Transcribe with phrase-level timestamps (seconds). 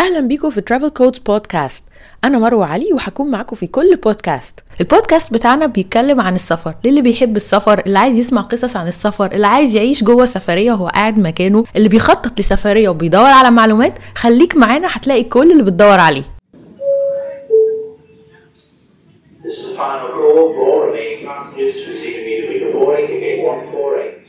[0.00, 1.84] أهلا بيكم في ترافل كودز بودكاست
[2.24, 7.36] أنا مروة علي وهكون معاكم في كل بودكاست البودكاست بتاعنا بيتكلم عن السفر للي بيحب
[7.36, 11.64] السفر اللي عايز يسمع قصص عن السفر اللي عايز يعيش جوه سفرية وهو قاعد مكانه
[11.76, 13.94] اللي بيخطط لسفرية وبيدور على معلومات.
[14.14, 16.22] خليك معانا هتلاقي كل اللي بتدور عليه.
[19.42, 20.40] This is the final call.
[22.20, 24.19] Immediately boarding ticket 148.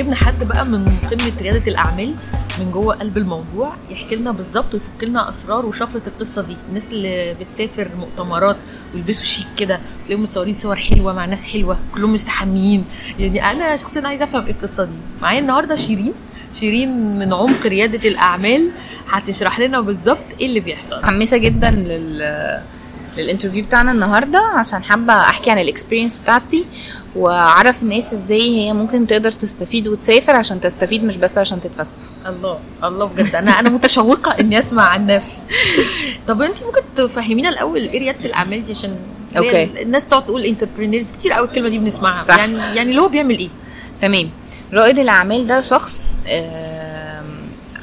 [0.00, 2.14] جبنا حد بقى من قمة ريادة الأعمال
[2.58, 6.56] من جوه قلب الموضوع يحكي لنا بالظبط ويفك لنا أسرار وشفرة القصة دي.
[6.68, 8.56] الناس اللي بتسافر مؤتمرات
[8.94, 12.84] ويلبسوا شيك كده تلاقيهم متصورين صور حلوة مع ناس حلوة كلهم مستحميين.
[13.18, 14.96] يعني أنا شخصيا عايزة أفهم إيه القصة دي.
[15.22, 16.12] معايا النهارده شيرين.
[16.52, 18.70] شيرين من عمق ريادة الأعمال.
[19.08, 20.98] هتشرح لنا بالظبط إيه اللي بيحصل.
[20.98, 22.22] متحمسه جدا لل
[23.16, 26.64] لل interview بتاعنا النهارده عشان حابة أحكي عن ال experience بتاعتي
[27.16, 32.02] وأعرف الناس إزاي هي ممكن تقدر تستفيد وتسافر عشان تستفيد مش بس عشان تتفسح.
[32.26, 33.34] الله الله بجد.
[33.34, 35.42] أنا أنا متشوقة إني أسمع عن نفسي.
[36.28, 38.96] طب أنت ممكن تفهمينا الأول إيه ريادة الأعمال دي؟ عشان
[39.36, 39.82] okay.
[39.82, 42.22] الناس تقعد تقول entrepreneurs كتير قوي الكلمة دي بنسمعها.
[42.22, 42.38] صح.
[42.38, 43.48] يعني يعني اللي هو بيعمل إيه؟
[44.02, 44.30] تمام.
[44.72, 46.16] رائد الأعمال ده شخص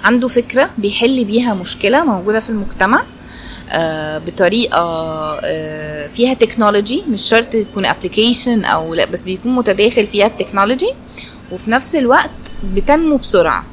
[0.04, 3.04] عنده فكرة بيحل بيها مشكلة موجودة في المجتمع.
[4.20, 4.80] بطريقة
[5.44, 10.92] آه، فيها technology مش شرط تكون application أو لا بس بيكون متداخل فيها ال technology
[11.52, 12.30] وفي نفس الوقت
[12.76, 13.66] بتنمو بسرعة.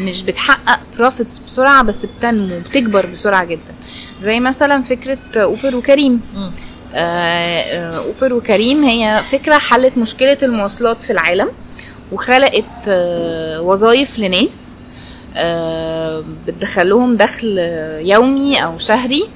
[0.00, 3.74] مش بتحقق profits بسرعة بس بتنمو بتكبر بسرعة جدا.
[4.22, 6.20] زي مثلا فكرة Uber وكريم.
[6.34, 6.52] مم.
[6.94, 11.48] آه، آه، Uber وكريم هي فكرة حلت مشكلة المواصلات في العالم
[12.12, 14.69] وخلقت آه، وظائف لناس آه،
[16.46, 19.28] بتدخلهم دخل آه، يومي أو شهري.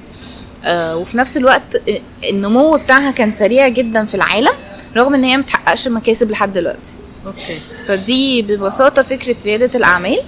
[0.65, 4.53] آه، وفي نفس الوقت آه، النمو بتاعها كان سريع جدا في العالم
[4.97, 6.93] رغم إن هي متحققش مكاسب لحد دلوقتي.
[7.25, 7.59] okay.
[7.87, 10.19] فدي ببساطة فكرة ريادة الأعمال.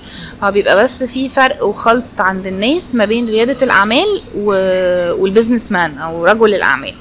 [0.43, 4.51] هو بيبقى بس في فرق وخلط عند الناس ما بين ريادة الأعمال و...
[5.21, 6.93] وال business man أو رجل الأعمال.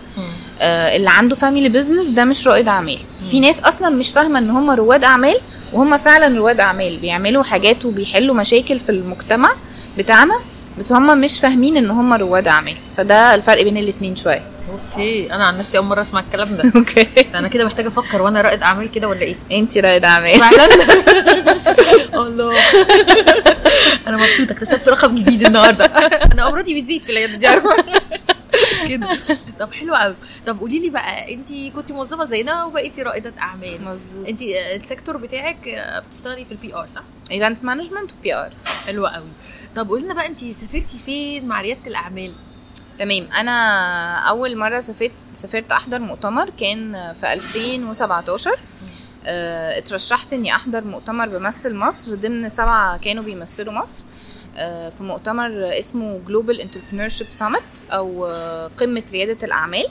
[0.61, 2.99] آه اللي عنده family business ده مش رائد أعمال.
[3.31, 5.37] في ناس أصلا مش فاهمة إن هم رواد أعمال
[5.73, 9.53] وهم فعلا رواد أعمال بيعملوا حاجات وبيحلوا مشاكل في المجتمع
[9.99, 10.39] بتاعنا
[10.79, 12.77] بس هم مش فاهمين إن هم رواد أعمال.
[12.97, 14.43] فده الفرق بين الاتنين شوية.
[14.73, 16.73] okay أنا عن نفسي أول مرة أسمع الكلام ده.
[16.77, 17.07] okay.
[17.35, 20.69] أنا كده محتاجة أفكر وأنا رائد أعمال كده ولا إيه؟ انتي رائد فعلا؟
[22.27, 22.55] الله.
[24.07, 25.85] أنا مبسوطة اكتسبت رقم جديد النهارده.
[25.85, 27.47] أنا امراضي بتزيد في العيادة دي؟
[28.89, 29.09] كده.
[29.61, 30.17] طب حلو قوي.
[30.47, 33.85] طب قولي لي بقى انت كنت موظفه زينا وبقيتي رائدة أعمال.
[33.85, 34.27] مظبوط.
[34.29, 38.53] انت ال sector بتاعك آه، بتشتغلي في ال PR صح؟ event management و PR
[38.87, 39.29] حلوة قوي.
[39.77, 42.33] طب قولي لنا بقى انت سافرتي فين مع ريادة الأعمال؟
[42.99, 43.29] تمام.
[43.33, 48.51] أنا أول مرة سافرت سافرت أحضر مؤتمر كان في 2017
[49.29, 54.05] آه، اترشحت إني أحضر مؤتمر بمثل مصر ضمن سبعة كانوا بيمثلوا مصر.
[54.05, 54.16] آه،
[54.91, 59.87] في مؤتمر اسمه Global Entrepreneurship Summit أو آه، قمة ريادة الأعمال.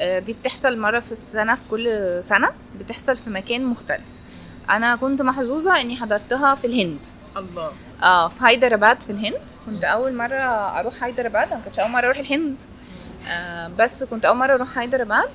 [0.00, 1.88] آه، دي بتحصل مرة في السنة في كل
[2.24, 4.04] سنة بتحصل في مكان مختلف.
[4.70, 6.98] أنا كنت محظوظة إني حضرتها في الهند.
[7.36, 7.72] الله.
[8.02, 9.40] آه في هيدرباد في الهند.
[9.66, 10.40] كنت أول مرة
[10.80, 12.62] أروح هيدرباد أنا كنتش أول مرة أروح الهند.
[13.30, 15.28] آه بس كنت أول مرة أروح هيدرباد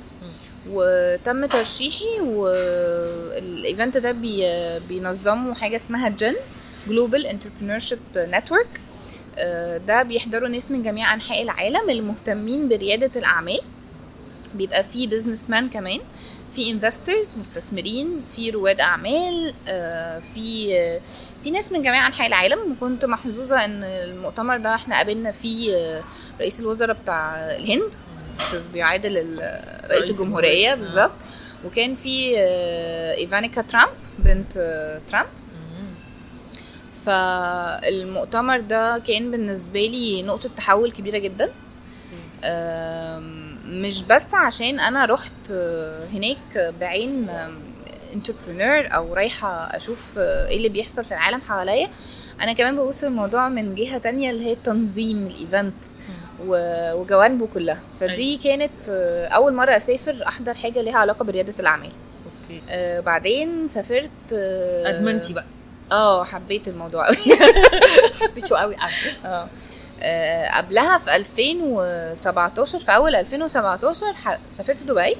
[0.69, 4.43] وتم ترشيحي وال event ده بي
[4.89, 6.35] بينظموا حاجة اسمها GEN.
[6.87, 8.67] Global Entrepreneurship Network
[9.87, 13.59] ده بيحضروا ناس من جميع أنحاء العالم المهتمين بريادة الأعمال.
[14.55, 15.99] بيبقى فيه business man كمان
[16.55, 20.67] في investors مستثمرين في رواد أعمال آه، في
[21.43, 22.59] في ناس من جميع أنحاء العالم.
[22.71, 26.03] وكنت محظوظة إن المؤتمر ده إحنا قابلنا فيه آه،
[26.39, 27.93] رئيس الوزراء بتاع الهند
[28.73, 29.39] بيعادل
[29.89, 30.73] رئيس الجمهورية.
[30.75, 31.11] بالظبط.
[31.65, 34.53] وكان في آه، إيفانكا ترامب بنت
[35.07, 35.27] ترامب.
[37.05, 41.49] فالمؤتمر ده كان بالنسبة لي نقطة تحول كبيرة جدا.
[43.65, 45.51] مش بس عشان أنا رحت
[46.13, 47.29] هناك بعين
[48.13, 51.89] entrepreneur أو رايحة أشوف إيه اللي بيحصل في العالم حواليا
[52.41, 55.73] أنا كمان ببص الموضوع من جهة تانية اللي هي تنظيم ال event
[56.47, 57.79] وجوانبه كلها.
[57.99, 61.91] فدي كانت آه، أول مرة أسافر أحضر حاجة ليها علاقة بريادة الأعمال.
[62.69, 65.45] آه، بعدين سافرت آه، أدمنتي بقى.
[65.91, 67.15] آه حبيت الموضوع قوي.
[68.21, 68.75] حبيته قوي.
[68.75, 69.47] عارفه آه.
[70.03, 75.15] آه، قبلها في 2017 في أول 2017 ح- سافرت دبي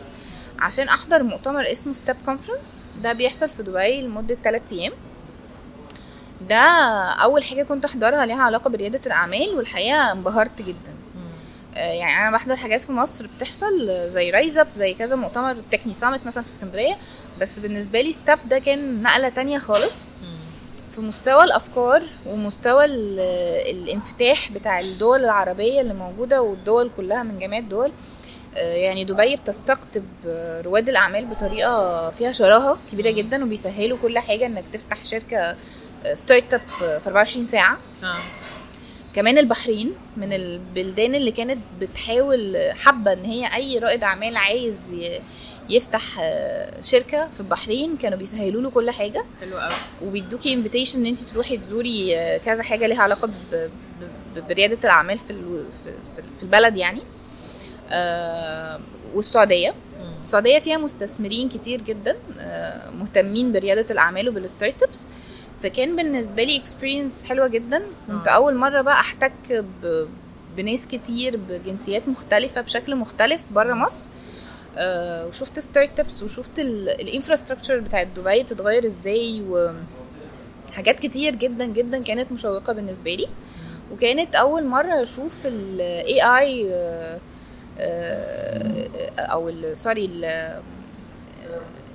[0.60, 4.92] عشان أحضر مؤتمر اسمه STEP Conference ده بيحصل في دبي لمدة 3 أيام.
[6.50, 6.56] ده
[7.10, 10.92] أول حاجة كنت أحضرها ليها علاقة بريادة الأعمال والحقيقة انبهرت جدا.
[11.76, 16.26] آه، يعني أنا بحضر حاجات في مصر بتحصل زي RiseUp زي كذا مؤتمر Techne Summit
[16.26, 16.98] مثلا في اسكندرية.
[17.42, 19.96] بس بالنسبة لي STEP ده كان نقلة تانية خالص.
[20.96, 23.20] في مستوى الأفكار ومستوى ال-
[23.78, 27.92] الانفتاح بتاع الدول العربية اللي موجودة والدول كلها من جميع الدول
[28.56, 34.46] آه، يعني دبي بتستقطب آه، رواد الأعمال بطريقة فيها شراهة كبيرة جدا وبيسهلوا كل حاجة
[34.46, 35.56] إنك تفتح شركة
[36.14, 37.78] startup في في 24 ساعة.
[38.04, 38.16] آه.
[39.16, 45.22] كمان البحرين من البلدان اللي كانت بتحاول حابه إن هي أي رائد أعمال عايز ي-
[45.72, 47.98] يفتح آه، شركة في البحرين.
[47.98, 49.26] كانوا بيسهلوا له كل حاجة.
[49.42, 49.72] حلو قوي.
[50.06, 53.30] وبيدوكي invitation إن انت تروحي تزوري آه، كذا حاجة ليها علاقة
[54.50, 55.34] بريادة الأعمال في
[55.86, 57.02] في- البلد يعني.
[57.90, 58.80] آه،
[59.14, 59.74] والسعودية.
[60.22, 62.16] السعودية فيها مستثمرين كتير جدا
[63.00, 65.06] مهتمين بريادة الأعمال وبال startups
[65.64, 67.84] فكان بالنسبة لي experience حلوة جدا.
[68.08, 68.28] كنت.
[68.28, 69.64] أول مرة بقى أحتك
[70.58, 74.08] بناس كتير بجنسيات مختلفة بشكل مختلف بره مصر.
[74.78, 79.42] آه، وشفت startups وشفت ال infrastructure بتاعت دبي بتتغير إزاي
[80.70, 83.28] وحاجات كتير جدا جدا كانت مشوقة بالنسبة لي
[83.92, 86.72] وكانت أول مرة أشوف ال AI
[89.20, 90.10] أو sorry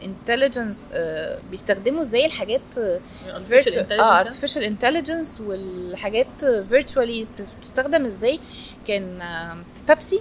[0.02, 0.88] ال intelligence
[1.50, 2.74] بيستخدموا إزاي الحاجات
[3.26, 7.26] artificial intelligence آه ده؟ artificial intelligence والحاجات virtually
[7.60, 8.40] بتستخدم إزاي
[8.86, 10.16] كان آه، في بيبسي.
[10.16, 10.20] آه،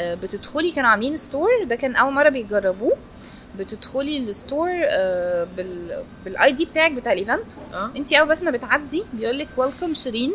[0.00, 2.96] بتدخلي كانوا عاملين store ده كان أول مرة بيجربوه.
[3.58, 7.90] بتدخلي ال store آه، بال بال ID بتاعك بتاع ال event آه.
[7.96, 10.32] انت أول بس ما بتعدي بيقول لك welcome شيرين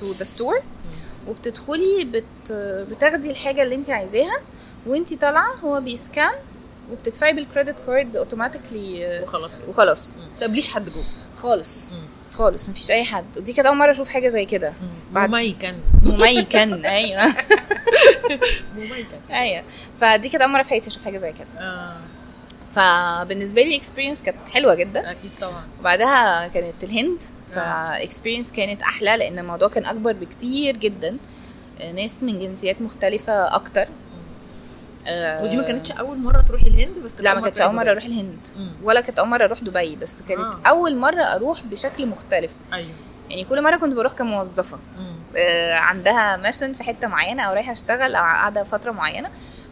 [0.00, 0.62] to the store
[1.28, 2.52] وبتدخلي بت
[2.90, 4.40] بتاخدي الحاجة اللي انت عايزاها.
[4.86, 6.32] وانت طالعة هو بي scan
[6.92, 9.50] وبتدفعي بال credit card automatically وخلاص.
[9.68, 10.08] وخلاص.
[10.08, 10.28] مم.
[10.40, 11.04] طب ليش حد جوه؟
[11.36, 11.88] خالص.
[11.92, 12.06] مم.
[12.34, 13.24] خالص مفيش أي حد.
[13.36, 14.72] ودي كانت أول مرة أشوف حاجة زي كده.
[15.12, 15.74] بعد- مميكن.
[16.02, 17.26] مميكن أيوه.
[18.76, 19.16] مميكن.
[19.30, 19.62] أيوه.
[20.00, 21.60] فدي كانت أول مرة في حياتي أشوف حاجة زي كده.
[21.60, 21.96] آه.
[22.74, 25.10] فبالنسبة لي ال experience كانت حلوة جدا.
[25.10, 25.64] أكيد طبعا.
[25.80, 27.22] وبعدها كانت الهند.
[27.52, 27.54] آه.
[27.98, 31.16] ف experience كانت أحلى لأن الموضوع كان أكبر بكتير جدا.
[31.94, 33.88] ناس من جنسيات مختلفة أكتر.
[35.06, 37.90] آه، ودي ما كانتش أول مرة تروحي الهند بس كانت لا ما كانتش أول مرة
[37.90, 38.72] أروح الهند مم.
[38.82, 40.68] ولا كانت أول مرة أروح دبي بس كانت آه.
[40.68, 42.50] أول مرة أروح بشكل مختلف.
[42.72, 42.90] أيوه
[43.30, 44.78] يعني كل مرة كنت بروح كموظفة.
[45.36, 49.30] آه، عندها mission في حتة معينة أو رايحة أشتغل أو قاعدة فترة معينة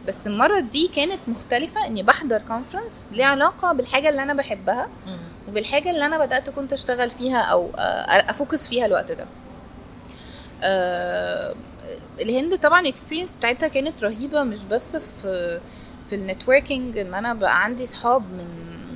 [0.08, 5.18] بس المرة دي كانت مختلفة إني بحضر conference ليها علاقة بالحاجة اللي أنا بحبها مم.
[5.48, 9.24] وبالحاجة اللي أنا بدأت كنت أشتغل فيها أو آه، أ focus فيها الوقت ده
[10.62, 11.54] آه،
[12.20, 15.60] الهند طبعا ال experience بتاعتها كانت رهيبة مش بس في
[16.08, 18.46] في ال networking إن أنا بقى عندي صحاب من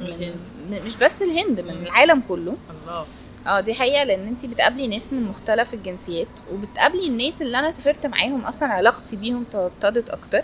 [0.00, 0.37] من الهند.
[0.71, 1.83] من- مش بس الهند من مم.
[1.83, 2.55] العالم كله.
[2.85, 3.06] الله.
[3.47, 8.06] آه دي حقيقة لأن انت بتقابلي ناس من مختلف الجنسيات وبتقابلي الناس اللي أنا سافرت
[8.06, 10.43] معاهم أصلا علاقتي بيهم توطدت أكتر.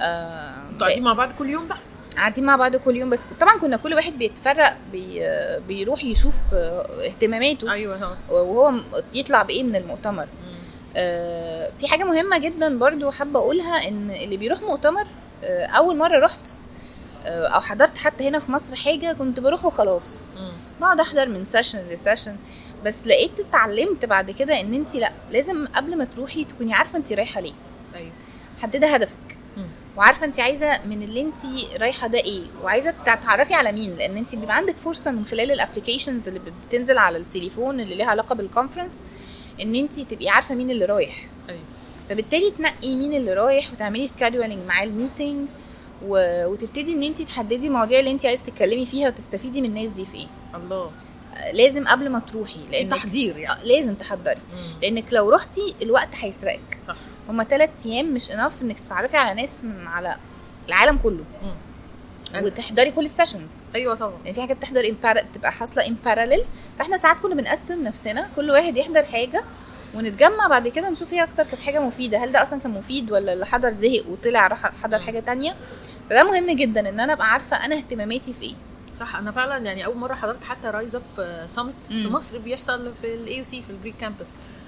[0.00, 1.76] آه أنتوا قاعدين مع بعض كل يوم ده
[2.16, 5.20] قاعدين مع بعض كل يوم بس طبعا كنا كل واحد بيتفرق بي
[5.68, 7.72] بيروح يشوف اهتماماته.
[7.72, 8.72] أيوه وهو
[9.14, 10.22] يطلع بإيه من المؤتمر.
[10.22, 10.28] آه،
[11.78, 15.06] في حاجة مهمة جدا برضو حابة أقولها إن اللي بيروح مؤتمر
[15.44, 16.48] آه، أول مرة رحت
[17.26, 20.24] آه، أو حضرت حتى هنا في مصر حاجة كنت بروح وخلاص.
[20.80, 22.36] بقعد أحضر من session ل session
[22.84, 27.12] بس لقيت اتعلمت بعد كده إن انت لأ لازم قبل ما تروحي تكوني عارفة انت
[27.12, 27.52] رايحة ليه.
[27.94, 28.12] أيوه.
[28.58, 29.16] محددة هدفك.
[29.96, 31.36] وعارفة انت عايزة من اللي انت
[31.80, 35.58] رايحة ده إيه وعايزة تتعرفي على مين لأن انت بيبقى عندك فرصة من خلال ال
[35.58, 39.04] applications اللي بتنزل على التليفون اللي ليها علاقة بال conference
[39.60, 41.26] ان انت تبقي عارفة مين اللي رايح.
[41.48, 41.60] أيوه.
[42.08, 45.48] فبالتالي تنقي مين اللي رايح وتعملي scheduling مع ال meeting
[46.06, 46.46] و...
[46.46, 50.16] وتبتدي ان انت تحددي المواضيع اللي انت عايزة تتكلمي فيها وتستفيدي من الناس دي في
[50.16, 50.26] إيه.
[50.54, 50.90] الله.
[51.36, 53.64] آه، لازم قبل ما تروحي لأن تحضير يعني.
[53.64, 54.40] لازم تحضري.
[54.82, 56.78] لأنك لو رحتي الوقت هيسرقك.
[56.86, 56.96] صح.
[57.28, 60.16] هما ثلاث أيام مش enough إنك تتعرفي على ناس من على
[60.68, 61.24] العالم كله.
[62.36, 64.14] وتحضري كل ال sessions أيوه طبعا.
[64.24, 66.44] يعني في حاجات بتحضر para- بتبقى حاصلة ان parallel
[66.78, 69.44] فإحنا ساعات كنا بنقسم نفسنا كل واحد يحضر حاجة
[69.94, 72.18] ونتجمع بعد كده نشوف إيه أكتر كانت حاجة مفيدة.
[72.18, 74.98] هل ده أصلا كان مفيد ولا اللي حضر زهق وطلع راح حضر.
[74.98, 75.54] حاجة تانية؟
[76.10, 78.54] فده مهم جدا إن أنا أبقى عارفة أنا اهتماماتي في إيه.
[79.00, 82.06] صح أنا فعلا يعني أول مرة حضرت حتى RiseUp Summit في.
[82.08, 84.26] مصر بيحصل في ال AUC في ال GrEEK Campus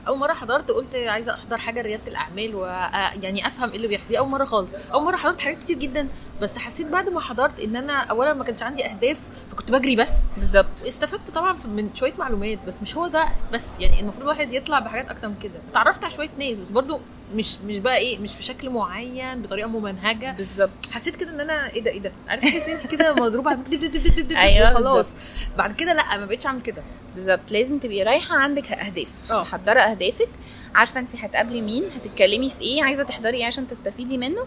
[0.09, 4.19] أول مرة حضرت قلت عايزة أحضر حاجة رياده الأعمال ويعني أفهم إيه اللي بيحصل دي
[4.19, 4.71] أول مرة خالص.
[4.93, 6.09] أول مرة حضرت حاجات كتير جدا
[6.43, 9.17] بس حسيت بعد ما حضرت إن أنا اولا ما كانش عندي أهداف
[9.51, 10.23] فكنت بجري بس.
[10.37, 10.67] بالظبط.
[10.87, 13.81] استفدت طبعا من شوية معلومات بس مش هو ده بس.
[13.81, 15.53] يعني المفروض الواحد يطلع بحاجات أكتر من كده.
[15.71, 17.01] اتعرفت على شوية ناس بس برضو
[17.35, 20.71] مش مش بقى إيه مش بشكل معين بطريقة ممنهجه بالظبط.
[20.93, 23.71] حسيت كده إن أنا إيه ده إيه ده؟ عارف تحس انت كده مضروبة على دب
[23.71, 25.15] دب دب دب دب أيوة، وخلاص.
[25.59, 26.83] بعد كده لأ ما بقتش أعمل كده.
[27.15, 27.41] بالظبط.
[27.51, 29.09] لازم تبقي رايحة عندك أهداف.
[29.31, 29.41] آه.
[29.43, 30.29] محضرة أهدافك.
[30.75, 34.47] عارفة انت هتقابلي مين هتتكلمي في إيه عايزة تحضري إيه عشان تستفيدي منه.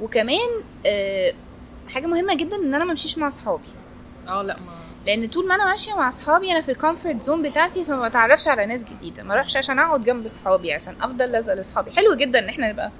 [0.00, 0.48] وكمان
[0.86, 1.34] آه،
[1.88, 3.62] حاجة مهمة جدا إن أنا ما أمشيش مع أصحابي.
[4.28, 4.75] آه لأ ما
[5.06, 8.48] لأن طول ما أنا ماشية مع أصحابي أنا في ال comfort zone بتاعتي فما بتعرفش
[8.48, 9.22] على ناس جديدة.
[9.22, 12.90] ما أروحش عشان أقعد جنب أصحابي عشان أفضل لازقه لاصحابي حلو جدا إن إحنا نبقى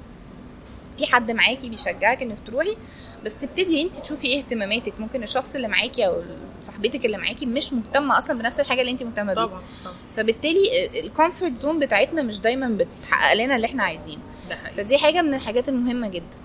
[0.98, 2.76] في حد معاكي بيشجعك إنك تروحي.
[3.24, 4.92] بس تبتدي أنت تشوفي إيه اهتماماتك.
[4.98, 6.22] ممكن الشخص اللي معاكي أو
[6.64, 9.46] صاحبتك اللي معاكي مش مهتمة أصلا بنفس الحاجة اللي أنت مهتمة بيها.
[9.46, 9.62] طبعا
[10.16, 14.22] فبالتالي ال comfort zone بتاعتنا مش دايما بتحقق لنا اللي إحنا عايزينه.
[14.76, 16.36] فدي حاجة من الحاجات المهمة جدا.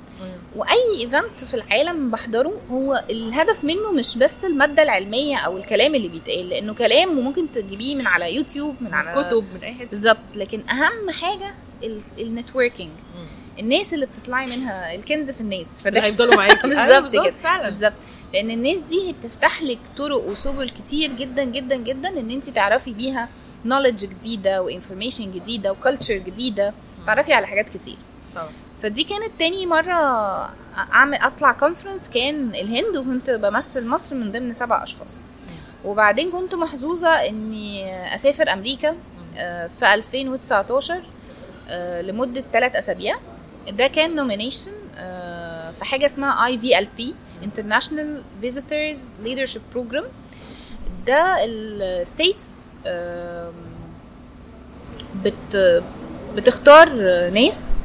[0.56, 6.08] وأي event في العالم بحضره هو الهدف منه مش بس المادة العلمية أو الكلام اللي
[6.08, 9.86] بيتقال لأنه كلام وممكن تجيبيه من على يوتيوب من على كتب من أي حتة.
[9.86, 10.18] بالظبط.
[10.36, 11.54] لكن أهم حاجة
[12.20, 12.92] ال networking.
[13.60, 16.56] الناس اللي بتطلعي منها الكنز في الناس اللي هيفضلوا معاكي.
[16.68, 17.32] بالظبط أيوة بالظبط كده.
[17.38, 17.70] فعلا.
[17.70, 17.94] بالظبط.
[18.34, 22.94] لأن الناس دي هي بتفتح لك طرق وسبل كتير جدا جدا جدا إن انت تعرفي
[22.94, 23.30] بيها
[23.66, 26.74] knowledge جديدة و information جديدة و culture جديدة.
[27.08, 27.98] تعرفي على حاجات كتير.
[28.36, 28.50] طبعا.
[28.82, 29.94] فدي كانت تاني مرة
[30.94, 35.22] أعمل أطلع conference كان الهند وكنت بمثل مصر من ضمن سبع أشخاص.
[35.86, 38.96] وبعدين كنت محظوظة إني أسافر أمريكا
[39.38, 41.02] آه، في 2019
[41.70, 43.16] آه، لمدة ثلاث أسابيع.
[43.70, 44.72] ده كان nomination
[45.80, 50.04] في حاجة اسمها IVLP International Visitors Leadership Program.
[51.08, 52.66] ده ال States
[55.24, 55.84] بت
[56.36, 56.90] بتختار
[57.30, 57.76] ناس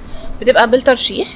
[0.40, 1.28] بتبقى بالترشيح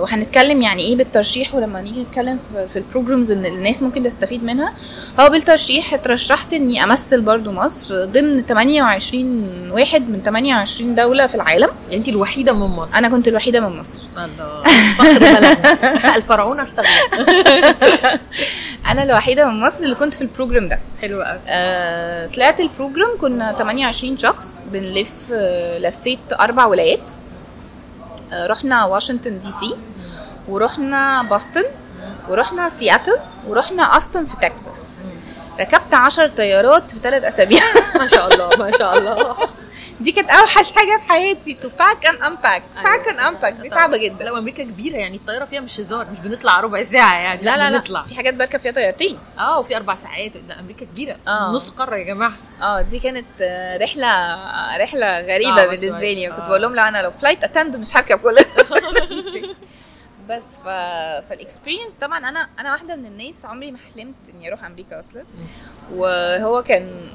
[0.00, 2.38] وهنتكلم يعني إيه بالترشيح ولما نيجي نتكلم
[2.72, 4.72] في, ال programs ان الناس ممكن تستفيد منها
[5.20, 11.68] هو بالترشيح اترشحت إني أمثل برضو مصر ضمن 28 واحد من 28 دولة في العالم.
[11.84, 12.98] يعني انت الوحيدة من مصر.
[12.98, 14.04] أنا كنت الوحيدة من مصر.
[14.16, 14.62] الله.
[14.98, 15.76] فخر بلدنا
[18.90, 20.78] أنا الوحيدة من مصر اللي كنت في ال program ده.
[21.02, 27.10] حلوة قوي آه طلعت ال program كنا 28 شخص بنلف آه لفيت أربع ولايات.
[27.10, 27.22] آه
[28.34, 29.76] رحنا واشنطن DC
[30.48, 31.66] ورحنا بوسطن
[32.28, 33.16] ورحنا سياتل
[33.48, 34.94] ورحنا هيوستن في تكساس
[35.60, 37.62] ركبت عشر طيارات في ثلاث أسابيع.
[37.98, 39.36] ما شاء الله ما شاء الله.
[40.02, 43.96] دي كانت أوحش حاجة في حياتي to pack and unpack pack and unpack دي صعبة
[43.96, 44.24] جدا.
[44.24, 47.70] لا أمريكا كبيرة يعني الطيارة فيها مش هزار مش بنطلع ربع ساعة يعني لا لا
[47.70, 47.78] لا.
[47.78, 48.02] بنطلع.
[48.02, 49.18] في حاجات بركب فيها طيارتين.
[49.38, 50.36] آه وفي أربع ساعات.
[50.36, 51.16] ده أمريكا كبيرة.
[51.28, 51.50] آه.
[51.52, 52.32] نص قارة يا جماعة.
[52.62, 53.26] آه دي كانت
[53.82, 54.36] رحلة
[54.76, 56.14] رحلة غريبة بالنسبة شوية.
[56.28, 56.48] لي كنت آه.
[56.48, 58.36] بقول لهم لا أنا لو flight attendant مش هركب كل
[60.28, 60.64] بس ف...
[61.28, 65.24] فال experience طبعا أنا أنا واحدة من الناس عمري ما حلمت إني أروح أمريكا أصلا.
[65.92, 67.10] وهو كان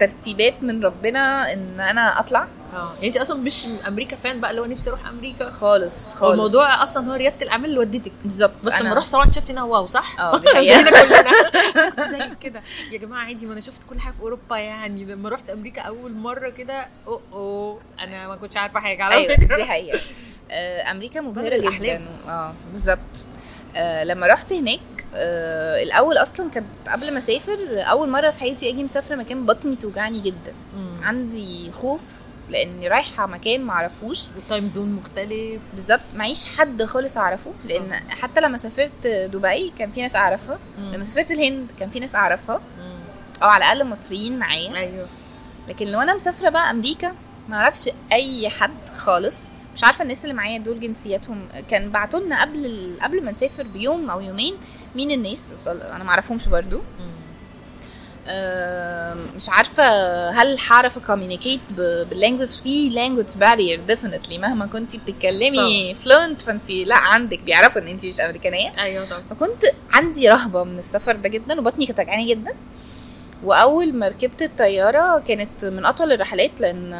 [0.00, 2.48] ترتيبات من ربنا إن أنا أطلع.
[2.74, 2.92] آه.
[2.94, 6.30] يعني انت أصلا مش أمريكا fan بقى اللي هو نفسي أروح أمريكا؟ خالص خالص.
[6.32, 8.52] الموضوع أصلا هو ريادة الأعمال اللي ودتك بالظبط.
[8.64, 10.38] بس لما رحت طبعا شفت إنها wow صح؟ آه.
[10.60, 11.30] زينا كلنا.
[11.90, 12.62] كنت زي كده.
[12.90, 15.04] يا جماعة عادي ما أنا شفت كل حاجة في أوروبا يعني.
[15.04, 17.80] لما رحت أمريكا أول مرة كده أوه أوه.
[18.00, 19.56] أنا ما كنتش عارفة حاجة على أيوه فكرة.
[19.56, 20.00] دي حقيقة.
[20.50, 22.06] آه، أمريكا مبهرة جدا.
[22.28, 22.98] آه بالظبط.
[23.76, 24.80] آه، لما رحت هناك
[25.14, 29.76] آه، الأول أصلا كانت قبل ما أسافر أول مرة في حياتي أجي مسافرة مكان بطني
[29.76, 30.52] توجعني جدا.
[30.76, 31.04] مم.
[31.04, 32.00] عندي خوف
[32.48, 35.60] لأني رايحة مكان معرفوش وال time zone مختلف.
[35.74, 36.00] بالظبط.
[36.14, 40.58] معيش حد خالص أعرفه لأن حتى لما سافرت دبي كان في ناس أعرفها.
[40.78, 42.60] لما سافرت الهند كان في ناس أعرفها.
[42.78, 42.94] مم.
[43.42, 44.76] أو على الأقل مصريين معايا.
[44.76, 45.06] أيوه.
[45.68, 47.14] لكن لو أنا مسافرة بقى أمريكا
[47.48, 49.36] ما أعرفش أي حد خالص.
[49.74, 53.62] مش عارفة الناس اللي معايا دول جنسياتهم كان بعتوا لنا قبل ال- قبل ما نسافر
[53.62, 54.54] بيوم أو يومين
[54.96, 56.80] مين الناس؟ أنا ما اعرفهمش برضو.
[58.28, 59.84] آم، مش عارفة
[60.30, 66.70] هل هعرف ا communicate بال language في language barrier definitely مهما كنتي بتتكلمي fluent فانت
[66.70, 68.72] لا عندك بيعرفوا إن انت مش أمريكانية.
[68.82, 69.22] أيوه طبعا.
[69.30, 69.62] فكنت
[69.92, 72.52] عندي رهبة من السفر ده جدا وبطني كانت وجعاني جدا.
[73.44, 76.92] وأول ما ركبت الطيارة كانت من أطول الرحلات لأن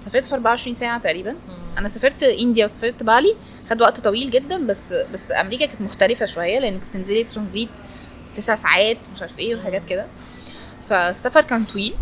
[0.00, 1.30] سافرت في 24 ساعة تقريبا.
[1.32, 1.78] مم.
[1.78, 3.36] أنا سافرت إنديا وسافرت بالي.
[3.70, 7.68] خد وقت طويل جدا بس بس أمريكا كانت مختلفة شوية لأن كنت تنزلي ترانزيت
[8.36, 10.06] تسع ساعات مش عارف إيه وحاجات كده.
[10.90, 11.94] فالسفر كان طويل.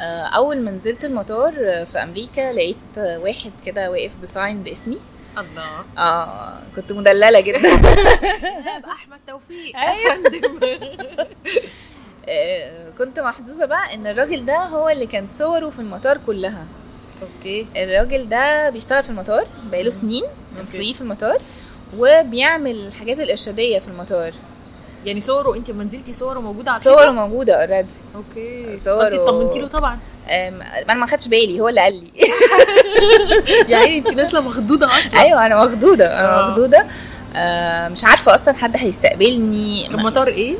[0.00, 5.00] آه، أول ما نزلت المطار آه، في أمريكا لقيت واحد كده واقف بساين باسمي.
[5.38, 5.84] الله.
[5.98, 7.58] آه كنت مدللة جدا.
[8.96, 9.76] أحمد توفيق.
[9.76, 10.18] أيوة.
[12.28, 16.64] آه، كنت محظوظة بقى إن الراجل ده هو اللي كان صوره في المطار كلها.
[17.22, 17.66] okay.
[17.76, 20.22] الراجل ده بيشتغل في المطار بقاله سنين
[20.60, 21.38] employee في المطار
[21.98, 24.32] وبيعمل الحاجات الإرشادية في المطار.
[25.04, 28.76] يعني صوره أنت لما نزلتي صوره موجودة على صوره موجودة already okay.
[28.76, 32.10] صوره- أنت اطمنتي له طبعا؟ أنا ما خدتش بالي هو اللي قال لي.
[33.72, 36.50] يعني أنت نازلة مخضوضة أصلا؟ أيوه أنا مخضوضة أنا آه.
[36.50, 36.84] مخضوضة.
[37.36, 39.88] آه، مش عارفة أصلا حد هيستقبلني.
[39.88, 40.56] كان مطار إيه؟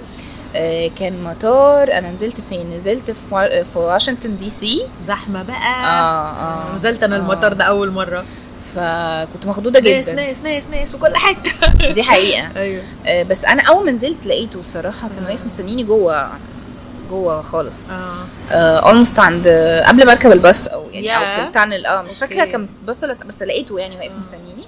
[0.55, 1.93] آه، كان مطار.
[1.99, 4.87] أنا نزلت فين؟ نزلت في وا- في واشنطن دي سي.
[5.07, 5.57] زحمة بقى.
[5.57, 6.77] آه آه.
[6.77, 7.19] نزلت أنا آه.
[7.19, 8.25] المطار ده أول مرة.
[8.75, 10.17] فكنت مخضوضة ناس جدا.
[10.27, 12.49] ناس ناس ناس في كل حتة دي حقيقة.
[12.63, 12.83] أيوه.
[13.07, 16.29] آه، بس أنا أول ما نزلت لقيته الصراحه كان واقف مستنيني جوه
[17.11, 17.77] جوه خالص.
[18.51, 18.79] آه.
[18.79, 19.49] almost عند
[19.87, 21.37] قبل ما اركب الباص أو يعني أو yeah.
[21.43, 21.87] في ال tunnel.
[21.87, 22.19] آه مش.
[22.19, 24.17] فاكرة كان باص ولا بس لقيته يعني واقف آه.
[24.19, 24.66] مستنيني.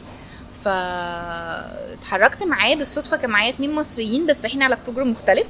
[0.64, 5.46] فاتحركت معاه بالصدفة كان معايا اتنين مصريين بس رايحين على بروجرام مختلف.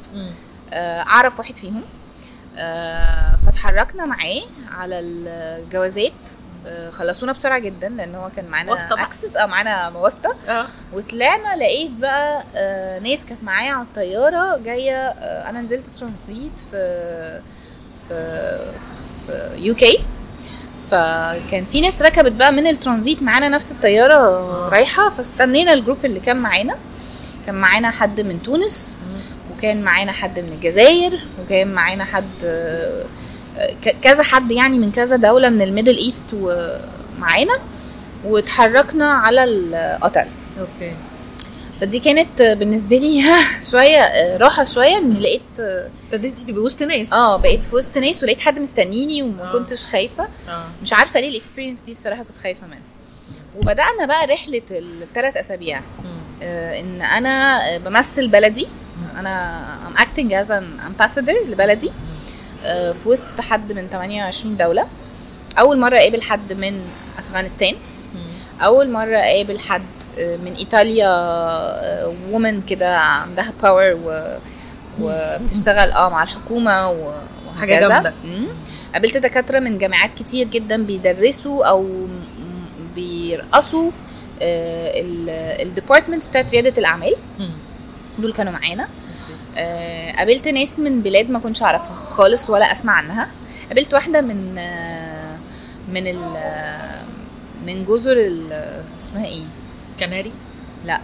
[0.73, 1.83] آه، أعرف واحد فيهم.
[2.57, 6.13] آه، فاتحركنا معاه على الجوازات.
[6.67, 8.73] آه، خلصونا بسرعة جدا لأن هو كان معانا.
[9.03, 10.35] access آه معانا واسطة.
[10.49, 10.67] آه.
[10.93, 12.45] وطلعنا لقيت بقى
[13.01, 15.09] ناس كانت معايا على الطيارة جاية
[15.49, 17.41] أنا نزلت ترانسليت في
[18.09, 18.73] في
[19.27, 20.05] في UK
[20.91, 24.15] فكان في ناس ركبت بقى من الترانزيت معانا نفس الطيارة
[24.69, 26.75] رايحة فاستنينا ال group اللي كان معانا.
[27.47, 28.99] كان معانا حد من تونس
[29.53, 33.05] وكان معانا حد من الجزائر وكان معانا حد آه،
[34.03, 37.59] كذا حد يعني من كذا دولة من ال Middle East ومعانا.
[38.25, 40.27] واتحركنا على الأوتيل.
[40.61, 40.93] okay.
[41.81, 43.23] فدي كانت بالنسبة لي
[43.81, 48.23] آه، راحة شوية إني لقيت آه ابتديتي تبقي وسط ناس؟ آه، بقيت في وسط ناس
[48.23, 49.53] ولقيت حد مستنيني وما آه.
[49.53, 50.29] كنتش خايفة.
[50.49, 50.65] آه.
[50.83, 52.79] مش عارفة ليه ال experience دي الصراحة كنت خايفة منها.
[53.57, 55.81] وبدأنا بقى رحلة الثلاث أسابيع.
[55.81, 56.07] مم.
[56.43, 58.67] آه، إن أنا آه، بمثل بلدي.
[59.17, 61.93] أنا I'm acting as an ambassador لبلدي.
[62.65, 64.87] آه، في وسط حد من 28 دولة.
[65.59, 66.81] أول مرة أقابل حد من
[67.19, 67.75] أفغانستان.
[68.15, 68.21] مم.
[68.65, 71.11] أول مرة أقابل حد آه، من إيطاليا
[72.07, 74.37] وومن كده عندها باور و
[75.01, 77.13] وبتشتغل آه مع الحكومة و-.
[77.91, 78.13] جامدة.
[78.25, 78.47] مم.
[78.95, 81.65] قابلت دكاترة من جامعات كتير جدا بيدرسوا
[82.07, 82.21] م-
[82.95, 83.91] بيرأسوا
[85.63, 87.51] ال departments بتاعت ريادة الأعمال مم.
[88.19, 88.89] دول كانوا معانا
[89.57, 93.29] آه، قابلت ناس من بلاد ما كنتش أعرفها خالص ولا أسمع عنها
[93.69, 95.37] قابلت واحدة من آه،
[95.93, 97.03] من ال آه،
[97.67, 99.43] من جزر ال- اسمها إيه
[100.01, 100.33] كناري
[100.85, 101.01] لا.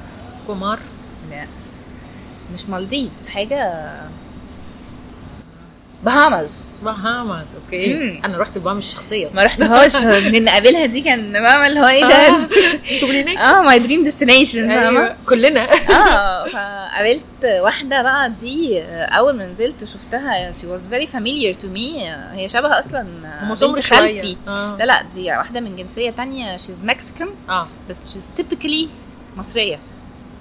[0.47, 0.81] كومار؟
[1.31, 1.47] لا.
[2.55, 3.27] مش مالديفز.
[3.29, 3.83] حاجة
[6.05, 8.21] بهامز بهاماز okay مم.
[8.25, 9.29] أنا رحت البهامز الشخصية.
[9.35, 9.97] ما رحتهاش.
[10.27, 12.39] ان نقابلها دي كان بعمل اللي هو إيه ده؟
[13.03, 14.71] من آه my dream destination.
[15.29, 15.69] كلنا.
[15.91, 22.03] آه فقابلت واحدة بقى دي آه، أول ما نزلت شفتها was very familiar to me.
[22.03, 24.37] آه، هي شبه أصلا آه، بنت خالتي.
[24.49, 24.77] آه.
[24.79, 27.69] لا لا دي واحدة من جنسية تانية she's Mexican آه.
[27.91, 28.89] بس she's typically
[29.37, 29.79] مصرية.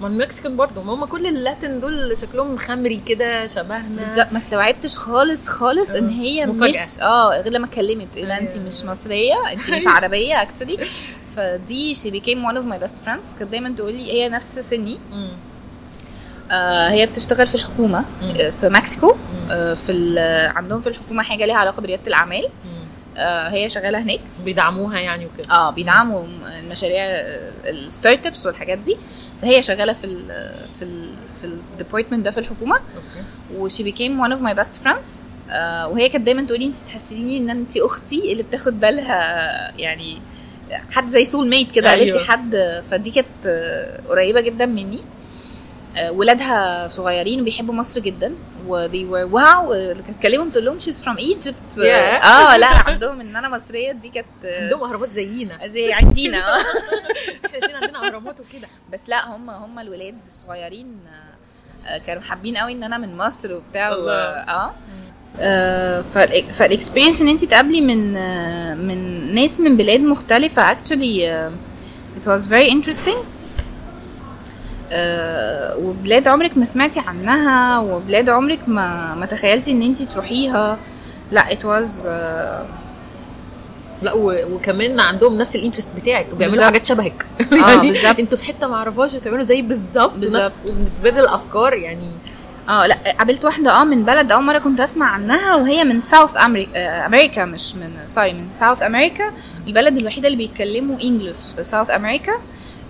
[0.00, 4.96] ما المكسيكان برضه ما هم كل اللاتين دول شكلهم خمري كده شبهنا بالظبط ما استوعبتش
[4.96, 6.70] خالص خالص إن آه، هي مفاجأة.
[6.82, 8.56] مش آه غير لما اتكلمت إيه ده انت.
[8.56, 10.78] مش مصرية انت مش عربية actually
[11.36, 14.98] فدي she became one of my best friends كانت دايما تقول لي هي نفس سني.
[16.50, 18.04] آه هي بتشتغل في الحكومة.
[18.22, 19.14] آه، في مكسيكو.
[19.50, 20.18] آه في
[20.56, 22.83] عندهم في الحكومة حاجة ليها علاقة بريادة الأعمال مم.
[23.16, 24.20] آه هي شغالة هناك.
[24.44, 25.54] بيدعموها يعني وكده.
[25.54, 26.24] آه بيدعموا
[26.60, 27.04] المشاريع
[27.64, 28.96] ال startups والحاجات دي.
[29.42, 30.28] فهي شغالة في ال
[30.78, 32.76] في ال في ال department ده في الحكومة.
[32.76, 33.26] okay.
[33.60, 35.06] و she became of my best friends.
[35.50, 39.20] آه وهي كانت دايما تقولي انت تحسيني إن انت أختي اللي بتاخد بالها
[39.78, 40.18] يعني
[40.90, 42.06] حد زي سول ميت كده أيوة.
[42.12, 42.82] قابلتي حد.
[42.90, 43.46] فدي كانت
[44.08, 45.00] قريبة جدا مني.
[45.96, 48.34] آه، ولادها صغيرين وبيحبوا مصر جدا.
[48.66, 49.72] و they were wow
[50.06, 51.76] كانت تكلمهم تقول لهم she's from Egypt.
[51.76, 52.24] Yeah.
[52.24, 55.66] آه لا عندهم إن أنا مصرية دي كانت آه، عندهم أهرامات زينا.
[55.66, 56.60] زي عندنا آه.
[57.64, 58.68] إحنا عندنا أهرامات وكده.
[58.92, 61.34] بس لا هم هم الولاد الصغيرين آه،
[61.88, 64.08] آه، كانوا حابين قوي إن أنا من مصر وبتاع و...
[64.08, 64.74] آه.
[65.40, 71.50] آه، فال- فال experience إن انت تقابلي من آه، من ناس من بلاد مختلفة actually
[72.22, 73.16] it was very interesting.
[73.18, 73.24] آه،
[75.78, 80.78] وبلاد عمرك ما سمعتي عنها وبلاد عمرك ما ما تخيلتي إن انت تروحيها
[81.32, 82.64] لا was آه،
[84.02, 86.64] لا و- وكمان عندهم نفس ال interest بتاعك وبيعملوا.
[86.64, 88.18] حاجات شبهك آه، بالظبط.
[88.18, 90.52] أنتوا في حتة ما أعرفهاش وتعملوا زي بالظبط بالظبط.
[90.66, 92.10] ونتبادل افكار يعني
[92.68, 96.36] آه لا قابلت واحدة آه من بلد أول مرة كنت أسمع عنها وهي من South
[96.36, 99.24] America America مش من sorry من South America
[99.66, 102.32] البلد الوحيدة اللي بيتكلموا English في South America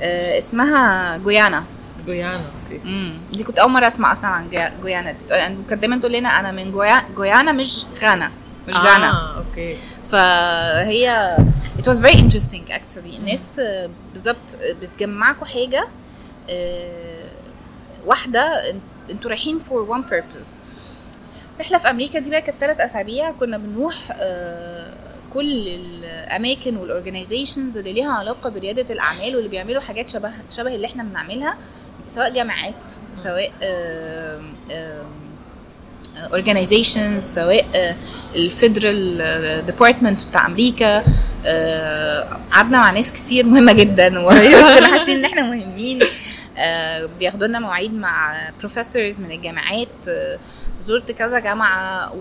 [0.03, 1.65] آه اسمها جويانا
[2.07, 5.25] جويانا okay امم دي كنت اول مره اسمع أصلا عن جويا- جويانا دي
[5.69, 8.31] كانت دايما تقول لنا أنا من جويا- جويانا مش غانا
[8.69, 9.77] مش غانا آه okay
[10.11, 11.37] فهي
[11.79, 13.15] it was very interesting actually.
[13.19, 15.89] الناس آه، بالظبط آه، بتجمعكوا حاجة
[16.51, 17.29] آه،
[18.07, 20.49] واحدة انت- أنتوا رايحين for one purpose.
[21.61, 24.95] رحله في أمريكا دي بقى كانت ثلاث اسابيع كنا بنروح آه،
[25.35, 30.87] كل الاماكن وال organizations اللي ليها علاقه بريادة الاعمال واللي بيعملوا حاجات شبه شبه اللي
[30.87, 31.57] إحنا بنعملها
[32.09, 32.75] سواء جامعات
[33.17, 33.53] سواء
[36.17, 37.95] organizations سواء آه،
[38.35, 41.05] ال federal department بتاع أمريكا
[41.47, 46.01] آه، قعدنا مع ناس كتير مهمة جدا وكنا حاسين إن إحنا مهمين.
[46.59, 50.09] آه، بياخدوا لنا مواعيد مع professors من الجامعات.
[50.09, 50.39] آه،
[50.85, 52.15] زرت كذا جامعة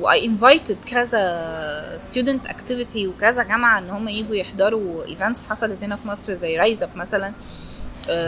[0.00, 5.96] و I invited كذا student activity وكذا جامعة إن هم يجوا يحضروا events حصلت هنا
[5.96, 7.26] في مصر زي RiseUp مثلا.
[7.26, 7.32] آه،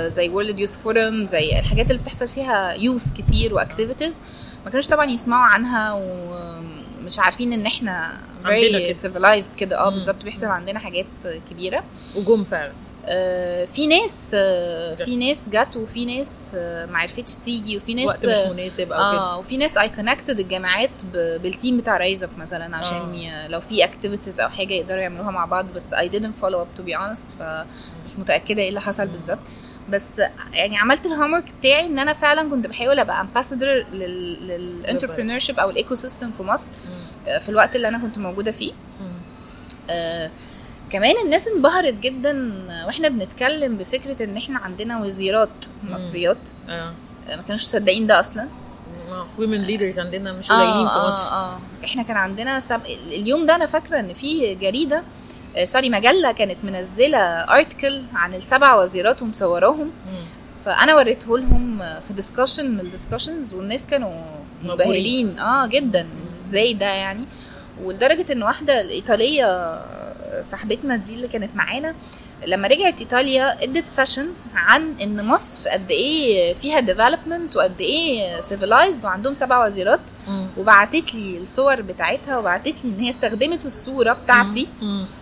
[0.06, 4.20] زي World Youth Forum زي الحاجات اللي بتحصل فيها youth كتير و activities
[4.64, 8.12] ما كانوش طبعا يسمعوا عنها ومش عارفين إن إحنا
[8.44, 9.78] very civilized كده.
[9.78, 9.90] آه.
[9.90, 11.06] بالظبط بيحصل عندنا حاجات
[11.50, 11.84] كبيرة.
[12.16, 12.68] وجم فعلا.
[12.68, 12.87] آه،
[13.66, 18.26] في ناس آه، في ناس جت وفي ناس آه، ما عرفتش تيجي وفي ناس وقت
[18.26, 22.30] مش آه، مناسب أو كده آه وفي ناس I connected الجامعات بال team بتاع RiseUp
[22.38, 23.48] مثلا عشان آه.
[23.48, 26.84] لو في activities أو حاجة يقدروا يعملوها مع بعض بس I didn't follow up to
[26.84, 29.38] be honest فمش متأكدة إيه اللي حصل بالظبط
[29.90, 35.58] بس يعني عملت ال homework بتاعي إن أنا فعلا كنت بحاول أبقى ambassador لل entrepreneurship
[35.58, 36.70] أو ال ecosystem في مصر.
[37.26, 38.72] آه، في الوقت اللي أنا كنت موجودة فيه.
[39.90, 40.30] آه
[40.92, 42.52] كمان الناس انبهرت جدا
[42.86, 46.48] وإحنا بنتكلم بفكرة إن إحنا عندنا وزيرات مصريات.
[46.68, 46.92] آه.
[47.28, 48.48] آه، ما كانوش مصدقين ده أصلا.
[49.38, 51.32] و women leaders عندنا مش قليلين في مصر.
[51.32, 51.52] آه.
[51.54, 52.80] آه إحنا كان عندنا سب...
[52.86, 55.02] اليوم ده أنا فاكرة إن في جريدة
[55.56, 59.90] آه sorry مجلة كانت منزلة article عن السبع وزيرات ومصوراهم.
[60.64, 64.22] فأنا وريته لهم في discussion من ال discussions والناس كانوا.
[64.62, 66.06] منبهرين آه جدا.
[66.40, 67.24] إزاي ده يعني؟
[67.82, 69.44] ولدرجة إن واحدة الايطاليه
[70.50, 71.94] صاحبتنا دي اللي كانت معانا
[72.46, 79.04] لما رجعت إيطاليا ادت session عن إن مصر قد إيه فيها development وقد إيه civilized
[79.04, 80.00] وعندهم سبع وزيرات.
[80.56, 84.68] وبعتت لي الصور بتاعتها وبعتت لي إن هي استخدمت الصورة بتاعتي.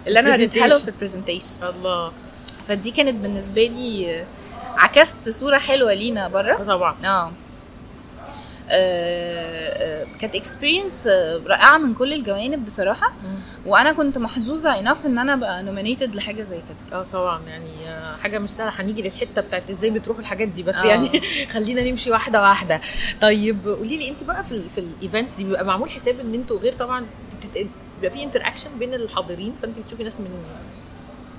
[0.07, 0.79] اللي أنا وريتها له.
[0.79, 2.13] في ال presentation الله
[2.69, 4.25] فدي كانت بالنسبة لي
[4.77, 7.33] عكست صورة حلوة لينا بره طبعا آه
[10.21, 11.07] كانت experience
[11.47, 13.13] رائعة من كل الجوانب بصراحة.
[13.67, 16.99] وأنا كنت محظوظة enough إن أنا ابقى nominated لحاجة زي كده.
[17.01, 17.41] آه طبعا.
[17.49, 18.71] يعني آه، حاجة مش سهلة.
[18.81, 20.63] هنيجي للحتة بتاعت إزاي بتروحوا الحاجات دي.
[20.63, 20.87] بس آه.
[20.87, 21.21] يعني
[21.53, 22.81] خلينا نمشي واحدة واحدة.
[23.23, 26.35] طيب قولي لي أنت بقى في ال في ال events دي بيبقى معمول حساب إن
[26.35, 27.07] أنتوا غير طبعا
[28.01, 29.55] بيبقى في interaction بين الحاضرين.
[29.63, 30.31] فأنت بتشوفي ناس من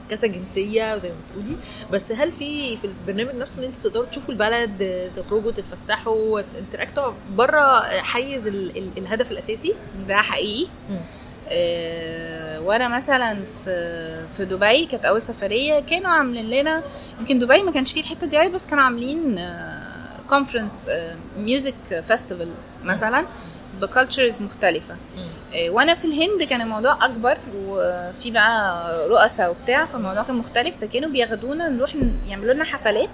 [0.10, 1.58] كذا جنسية وزي ما بتقولي.
[1.92, 6.65] بس هل في في البرنامج نفسه إن أنتوا تقدروا تشوفوا البلد آه، تخرجوا تتفسحوا ت
[6.65, 9.74] interact وا بره حيز ال ال الهدف الأساسي؟
[10.08, 10.68] ده حقيقي.
[11.50, 16.84] آه، وأنا مثلا في في دبي كانت أول سفرية كانوا عاملين لنا
[17.20, 19.36] يمكن دبي ما كانش فيه الحتة دي بس كانوا عاملين
[20.30, 20.86] conference
[21.38, 21.76] music
[22.08, 22.50] festival
[22.84, 23.26] مثلا
[23.82, 24.96] ب cultures مختلفة.
[25.54, 31.10] آه، وأنا في الهند كان الموضوع أكبر وفي بقى رؤساء وبتاع فالموضوع كان مختلف فكانوا
[31.10, 31.96] بياخدونا نروح
[32.28, 33.10] يعملوا لنا حفلات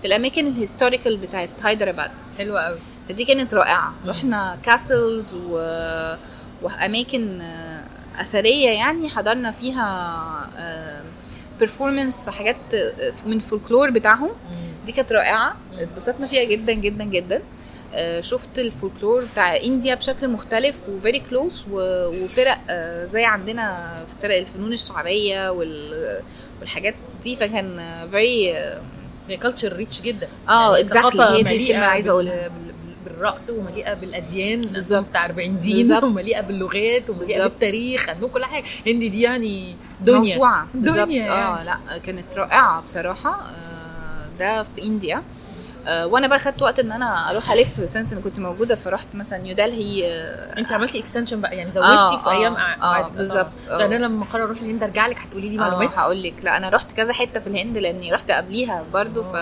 [0.00, 3.94] في الأماكن ال historical بتاعت هايدراباد حلوة قوي فدي كانت رائعة.
[4.06, 5.56] رحنا castles و...
[6.62, 7.84] وأماكن آه،
[8.20, 10.16] أثرية يعني حضرنا فيها
[11.58, 14.30] performance حاجات آه، من الفولكلور بتاعهم.
[14.86, 17.42] دي كانت رائعة اتبسطنا فيها جدا جدا جدا
[17.94, 24.36] آه، شفت الفولكلور بتاع India بشكل مختلف و very close وفرق آه، زي عندنا فرق
[24.36, 26.22] الفنون الشعبية وال-
[26.60, 28.54] والحاجات دي فكان very
[29.28, 32.72] هي culture rich جدا آه يعني exactly ثقافة هي دي الكلمة اللي عايزة أقولها بال-
[32.72, 35.04] بال- بالرقص ومليئة بالأديان بالظبط.
[35.08, 35.92] بتاع 40 دين.
[36.04, 37.50] ومليئة باللغات ومليئة بالظبط.
[37.50, 40.96] بالتاريخ عندهم كل حاجة هندي دي يعني دنيا موسوعة دنيا.
[41.06, 41.30] يعني.
[41.30, 43.75] آه لا كانت رائعة بصراحة آه،
[44.38, 45.22] ده في India آه،
[45.88, 50.06] وأنا بقى خدت وقت إن أنا أروح ألف since إن كنت موجودة فرحت مثلا نيودلهي
[50.12, 53.46] آه، أنت عملتي extension بقى يعني زودتي آه، في أيام آه، آه، قعد- بالظبط،.
[53.70, 53.78] آه.
[53.78, 56.34] ده أنا لما أقرر أروح الهند أرجع لك هتقولي لي معلومات؟ آه هقول لك.
[56.42, 59.36] لا أنا رحت كذا حتة في الهند لأني رحت قبليها برضو ف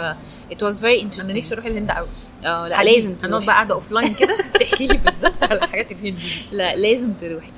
[0.50, 1.37] it was very interesting أنا.
[1.37, 2.07] نفسي أروح الهند قوي
[2.44, 3.46] آه لا لازم تروحي.
[3.46, 4.37] بقى قاعدة offline كده.
[4.61, 6.42] تحكي لي بالظبط على الحاجات الهندي دي.
[6.52, 7.50] لا لازم تروحي.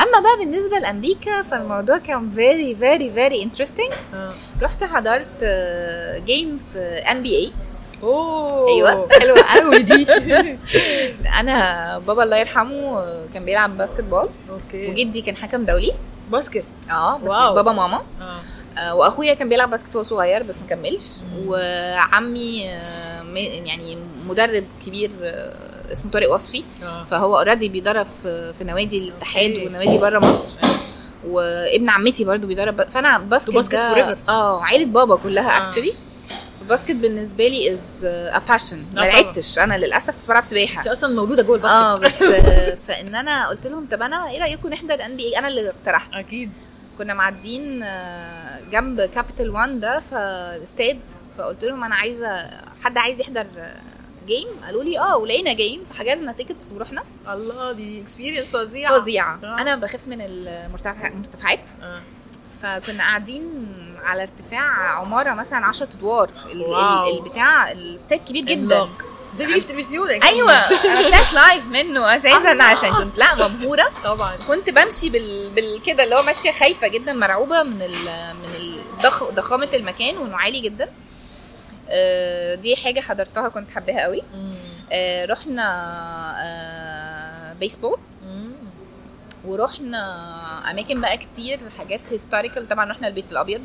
[0.00, 3.92] أما بقى بالنسبة لأمريكا فالموضوع كان very very interesting.
[4.14, 4.32] آه.
[4.62, 5.44] رحت حضرت
[6.26, 7.52] game في NBA
[8.02, 8.68] أوه.
[8.68, 9.08] أيوة.
[9.20, 9.42] حلوة.
[9.54, 10.06] قوي دي.
[11.40, 15.92] أنا بابا الله يرحمه آه، كان بيلعب basketball okay وجدي كان حكم دولي.
[16.30, 17.54] basket؟ آه بس wow.
[17.54, 18.02] بابا ماما.
[18.20, 18.36] آه.
[18.78, 21.18] آه، وأخويا كان بيلعب basket وهو صغير بس ما كملش.
[21.46, 26.64] وعمي آه، يعني مدرب كبير آه، اسمه طارق وصفي.
[27.10, 29.56] فهو already بيدرب في في نوادي الاتحاد.
[29.66, 30.54] ونوادي بره مصر.
[31.28, 32.82] وابن عمتي برضو بيدرب.
[32.82, 33.74] فأنا basket basket.
[34.28, 35.68] آه عيلة بابا كلها آه.
[35.68, 35.92] actually
[36.62, 39.00] ال basket بالنسبة لي is a passion ما.
[39.00, 39.58] لعبتش.
[39.58, 40.78] أنا للأسف بلعب سباحة.
[40.78, 41.76] انت أصلا مولوده جوه ال basket.
[41.76, 45.68] آه بس آه، فإن أنا قلت لهم طب أنا إيه رأيكم نحضر NBA أنا اللي
[45.70, 46.12] اقترحت.
[46.14, 46.50] أكيد.
[46.98, 51.00] كنا معديين آه، جنب Capital One ده فالاستاد
[51.38, 52.50] فقلت لهم أنا عايزة
[52.84, 53.46] حد عايز يحضر
[54.26, 57.02] game قالوا لي آه ولقينا game فحجزنا tickets ورحنا.
[57.32, 59.00] الله دي experience فظيعة.
[59.00, 59.38] فظيعة.
[59.44, 59.60] آه.
[59.60, 61.70] أنا بخاف من المرتفع- المرتفعات.
[61.82, 62.00] آه.
[62.62, 63.44] فكنا قاعدين
[64.04, 66.30] على ارتفاع عمارة مثلا 10 أدوار
[67.18, 68.88] البتاع ال stage كبير جدا.
[69.36, 70.08] زي بيجي في التلفزيون.
[70.10, 70.52] أيوه
[70.84, 72.62] أنا طلعت live منه أساسا.
[72.62, 75.50] عشان كنت لا مبهورة طبعا كنت بمشي بال...
[75.50, 77.94] بالكده اللي هو ماشية خايفة جدا مرعوبة من ال...
[78.34, 79.24] من الضخ...
[79.24, 80.88] ضخامة المكان وانه عالي جدا
[81.90, 84.22] آه، دي حاجة حضرتها كنت حباها قوي.
[84.92, 85.64] آه، رحنا
[86.38, 88.11] آه، بيسبول مم.
[89.44, 90.00] ورحنا
[90.70, 93.62] أماكن بقى كتير حاجات historical طبعا رحنا البيت الأبيض.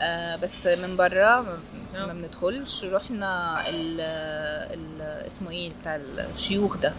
[0.00, 1.58] آه، بس من بره ما-
[1.96, 2.06] آه.
[2.06, 2.84] بندخلش.
[2.84, 4.00] رحنا ال
[4.70, 6.92] ال اسمه إيه بتاع الشيوخ ده.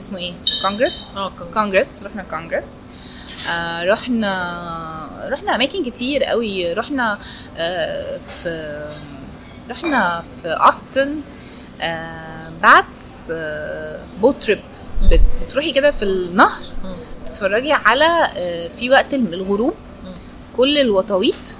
[0.00, 2.80] اسمه إيه؟ كونجرس آه كونجرس رحنا كونجرس
[3.50, 6.72] آه رحنا رحنا أماكن كتير قوي.
[6.72, 7.18] رحنا
[7.56, 8.84] آه في
[9.70, 11.20] رحنا في اوستن
[11.80, 14.60] آه bats آه boat trip
[15.10, 16.62] بت- بتروحي كده في النهر.
[17.30, 19.74] بتتفرجي على آه في وقت الغروب.
[20.56, 21.58] كل الوطاويط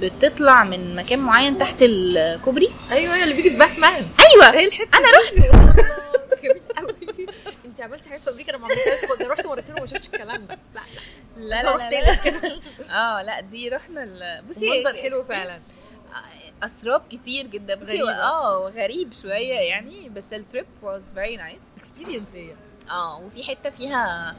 [0.00, 2.70] بتطلع من مكان معين تحت الكوبري.
[2.92, 3.92] أيوه هي اللي بيجي في باتمان
[4.32, 4.52] أيوه.
[4.52, 5.34] إيه الحتة أنا رحت.
[6.78, 6.94] قوي
[7.64, 10.58] انت عملتي حاجات في أمريكا أنا ما عملتهاش أنا رحت مرتين وما شفتش الكلام ده.
[11.36, 11.90] لا لا.
[11.90, 12.14] لا لا.
[12.14, 14.40] كده آه لا دي رحنا.
[14.50, 15.60] بصي منظر حلو فعلا.
[16.62, 17.74] أسراب كتير جدا.
[17.74, 18.02] بصي.
[18.02, 22.50] آه غريب شوية يعني بس ال trip was very nice experience هي
[22.90, 24.34] آه وفي حتة فيها آه،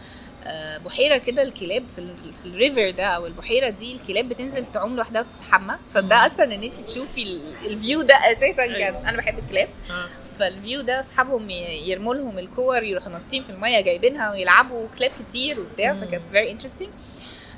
[0.85, 2.15] بحيرة كده الكلاب في.
[2.43, 6.25] في ال river ده أو البحيرة دي الكلاب بتنزل تعوم لوحدها وتستحمى فده مم.
[6.25, 9.09] أصلا إن أنت تشوفي ال- ال view ده أساسا كان أيوة.
[9.09, 13.81] أنا بحب الكلاب آه فال view ده أصحابهم يرموا لهم الكور يروحوا ناطين في المية
[13.81, 15.93] جايبينها ويلعبوا كلاب كتير وبتاع.
[15.93, 16.89] فكانت very interesting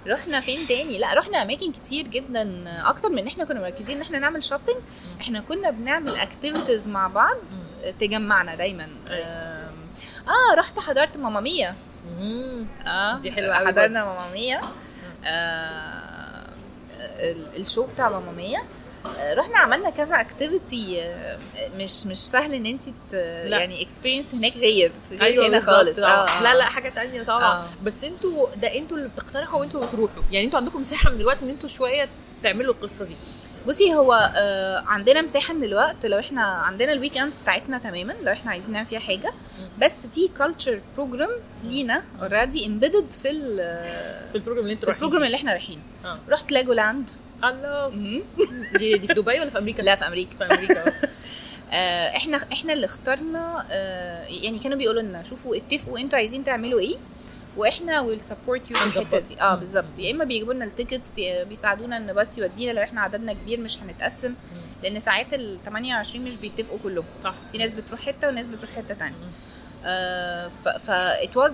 [0.08, 4.02] رحنا فين تاني لأ رحنا أماكن كتير جدا أكتر من إن إحنا كنا مركزين إن
[4.02, 4.78] إحنا نعمل shopping
[5.22, 7.38] إحنا كنا بنعمل activities مع بعض
[8.00, 9.26] تجمعنا دايما أيوة.
[9.26, 9.76] آم،
[10.28, 11.76] آه رحت حضرت ماما ميا
[12.88, 13.18] آه.
[13.20, 14.62] دي حلوة أوي حضرنا ماما ميا
[15.26, 16.46] آه
[17.20, 18.62] ال- ال show بتاع ماما ميا
[19.20, 21.14] آه، رحنا عملنا كذا activity
[21.78, 22.82] مش مش سهل إن انت
[23.52, 26.00] يعني experience هناك غير غير أيوه هنا خالص.
[26.00, 26.42] آه.
[26.44, 27.44] لا لا حاجة تانية طبعا.
[27.62, 27.66] آه.
[27.84, 30.24] بس أنتوا ده أنتوا اللي بتقترحوا وانتوا بتروحوا.
[30.32, 32.10] يعني أنتوا عندكم مساحة من الوقت إن أنتوا شوية
[32.44, 33.16] تعملوا القصة دي.
[33.68, 36.06] بصي هو آه عندنا مساحة من الوقت.
[36.06, 39.34] لو إحنا عندنا ال week ends بتاعتنا تماما لو إحنا عايزين نعمل فيها حاجة.
[39.82, 41.30] بس في culture program
[41.64, 43.58] لينا already embedded في ال-
[44.32, 45.80] في ال program اللي أنتوا ال program اللي إحنا رايحين.
[46.06, 46.20] آه.
[46.30, 47.10] رحت Legoland
[47.44, 47.90] الله.
[48.80, 50.36] دي دي في دبي ولا في أمريكا؟ لا في أمريكا.
[50.38, 50.94] في أمريكا.
[51.74, 56.80] آه، إحنا إحنا اللي اخترنا آه، يعني كانوا بيقولوا لنا شوفوا اتفقوا أنتوا عايزين تعملوا
[56.80, 56.96] إيه؟
[57.58, 59.20] وإحنا will support you في الحتة.
[59.20, 59.42] دي.
[59.42, 59.56] آه.
[59.56, 59.86] بالظبط.
[59.98, 63.78] يا إما بيجيبوا لنا ال tickets بيساعدونا إن بس يودينا لو إحنا عددنا كبير مش
[63.78, 64.34] هنتقسم
[64.84, 67.06] لأن ساعات ال 28 مش بيتفقوا كلهم.
[67.24, 67.36] صح.
[67.52, 69.14] في ناس بتروح حتة وناس بتروح حتة مم.
[69.88, 70.90] آه ف,
[71.24, 71.54] it was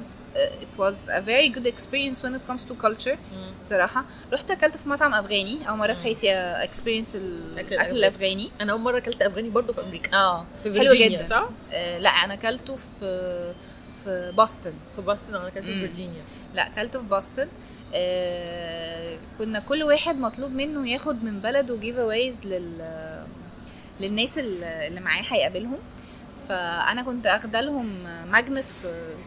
[0.61, 3.17] it was a very good experience when it comes to culture.
[3.69, 4.05] صراحة.
[4.33, 5.69] رحت أكلت في مطعم أفغاني.
[5.69, 7.75] أول مرة في حياتي experience الاكل.
[7.75, 8.51] الأفغاني.
[8.61, 10.17] أنا أول مرة أكلت أفغاني برضو في أمريكا.
[10.17, 10.45] آه.
[10.63, 11.17] في حلو فيرجينيا.
[11.17, 11.25] جدا.
[11.27, 13.53] صح؟ آه لا أنا أكلته في
[14.03, 15.79] في بوسطن في Boston أنا أكلت في.
[15.79, 16.21] فيرجينيا
[16.53, 17.47] لا أكلته في بوسطن
[17.93, 22.85] آه كنا كل واحد مطلوب منه ياخد من بلده giveaways لل
[23.99, 25.77] للناس اللي معاه هيقابلهم.
[26.49, 28.65] فأنا كنت أخده لهم magnet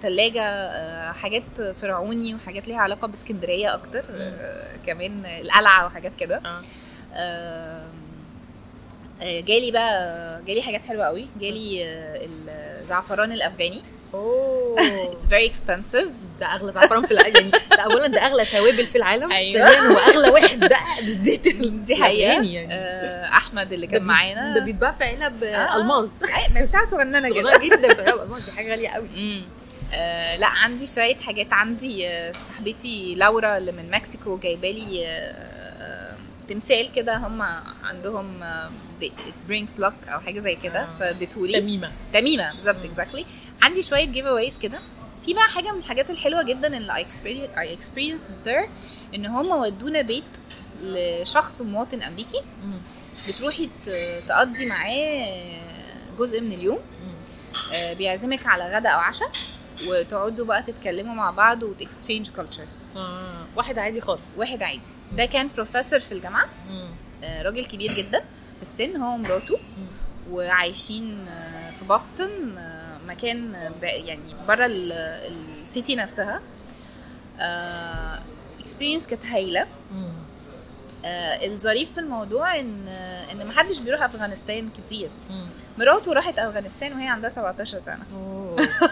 [0.02, 6.36] ثلاجه حاجات فرعوني وحاجات ليها علاقة بإسكندرية أكتر آه، كمان القلعة وحاجات كده.
[6.46, 6.62] آم،
[9.22, 11.26] آه، جالي بقى جالي حاجات حلوة قوي.
[11.40, 12.28] جالي آه،
[12.82, 13.82] الزعفران الأفغاني.
[14.14, 14.80] oh
[15.12, 16.08] it's very expensive
[16.40, 19.32] ده أغلى زعفران في العالم يعني ده اولا ده أغلى توابل في العالم.
[19.32, 19.70] أيوة.
[19.70, 22.32] ثانيا هو أغلى واحد بقى بالذات دي حقيقة.
[22.32, 22.66] يعني.
[22.72, 24.54] آه، أحمد اللي ده كان معانا.
[24.54, 25.82] ده بيتباع في علب آه.
[26.54, 27.58] ما بتاع صغننة كده.
[27.58, 27.94] جدا.
[27.94, 29.08] في علب دي حاجة غالية قوي.
[29.94, 32.08] آه لا عندي شوية حاجات عندي.
[32.08, 35.53] آه، صاحبتي لورا اللي من مكسيكو جايبه لي آه،
[36.48, 37.42] تمثال كده هم
[37.84, 38.70] عندهم آه،
[39.02, 40.88] it brings luck أو حاجة زي كده آه.
[41.00, 42.84] فاديتهولي تميمة تميمة بالظبط.
[42.84, 43.26] exactly
[43.62, 44.78] عندي شوية giveaways كده
[45.26, 46.92] في بقى حاجة من الحاجات الحلوة جدا اللي
[47.56, 48.68] I experienced there
[49.14, 50.38] إن هم ودونا بيت
[50.82, 52.78] لشخص مواطن أمريكي مم.
[53.28, 53.70] بتروحي
[54.28, 55.60] تقضي معاه
[56.18, 56.78] جزء من اليوم.
[57.74, 59.30] آه، بيعزمك على غدا أو عشاء
[59.88, 62.66] وتقعدوا بقى تتكلموا مع بعض وت exchange culture
[63.56, 64.20] واحد عادي خالص.
[64.36, 64.80] واحد عادي.
[65.12, 66.48] ده كان بروفيسور في الجامعة.
[67.24, 68.20] آه، راجل كبير جدا.
[68.56, 69.58] في السن هو ومراته
[70.30, 76.40] وعايشين آه، في Boston آه، مكان يعني بره ال city نفسها.
[78.60, 79.66] experience كانت هايلة.
[81.44, 82.88] الظريف في الموضوع إن
[83.32, 85.10] إن محدش بيروح أفغانستان كتير.
[85.78, 88.04] مراته راحت أفغانستان وهي عندها 17 سنة.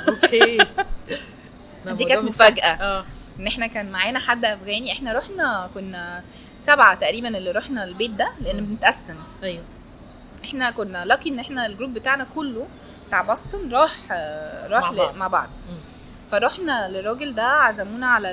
[0.09, 0.57] okay.
[1.99, 2.25] دي كانت.
[2.25, 2.65] مفاجأة.
[2.75, 3.05] آه.
[3.41, 6.23] ان إحنا كان معانا حد افغاني إحنا رحنا كنا
[6.61, 9.63] سبعة تقريبا اللي رحنا البيت ده لأن بنتقسم أيوه
[10.45, 12.67] إحنا كنا lucky إن إحنا ال group بتاعنا كله
[13.09, 14.13] بتاع Boston راح
[14.71, 15.15] راح مع بعض.
[15.17, 15.49] مع بعض.
[16.31, 18.29] فرحنا للراجل ده عزمونا على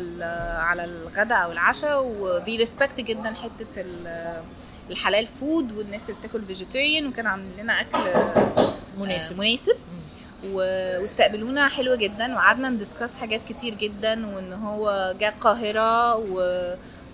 [0.60, 4.42] على الغداء أو العشاء ودي respect جدا حتة ال-
[4.90, 9.99] الحلال food والناس اللي بتاكل vegetarian وكان عاملين لنا أكل آه، مناسب مناسب مم.
[10.47, 16.39] و- واستقبلونا حلو جدا وقعدنا ن discuss حاجات كتير جدا وإن هو جه القاهرة و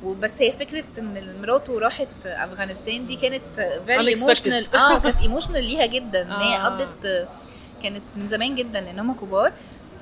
[0.04, 3.42] وبس هي فكرة إن مراته راحت أفغانستان دي كانت
[3.86, 4.08] very.
[4.16, 6.64] emotional آه كانت emotional ليها جدا إن هي آه.
[6.66, 7.28] قضت
[7.84, 9.52] كانت من زمان جدا إن هم كبار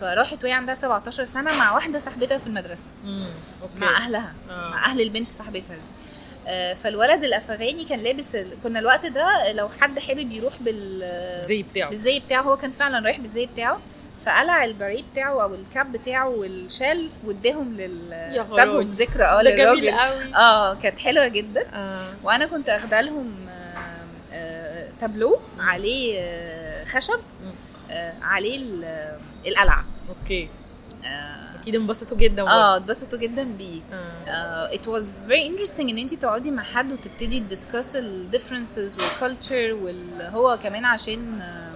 [0.01, 3.27] فراحت وهي عندها 17 سنة مع واحدة صاحبتها في المدرسة مم.
[3.61, 4.69] okay مع أهلها آه.
[4.69, 5.81] مع أهل البنت صاحبتها دي
[6.83, 8.57] فالولد الأفغاني كان لابس ال...
[8.63, 11.89] كنا الوقت ده لو حد حابب يروح بال زي بتاعه.
[11.89, 13.79] بالزي بتاعه هو كان فعلا رايح بالزي بتاعه
[14.25, 18.45] فقلع الباريه بتاعه أو ال cap بتاعه والشال واداهم لل.
[18.49, 19.89] سابهم ذكرى آه للراجل.
[20.35, 21.65] آه كانت حلوة جدا.
[21.73, 22.13] آه.
[22.23, 23.73] وأنا كنت اخده لهم آه،
[24.33, 27.19] آه، تابلو عليه آه، خشب.
[27.91, 29.85] آه، عليه ال- القلعة.
[30.09, 30.49] okay.
[31.05, 33.81] آه أكيد انبسطوا جدا آه، اتبسطوا جدا بيه.
[34.27, 34.69] آه.
[34.69, 39.17] it was very interesting إن انت تقعدي مع حد وتبتدي ت discuss ال differences وال
[39.17, 41.73] culture وهو كمان عشان آه،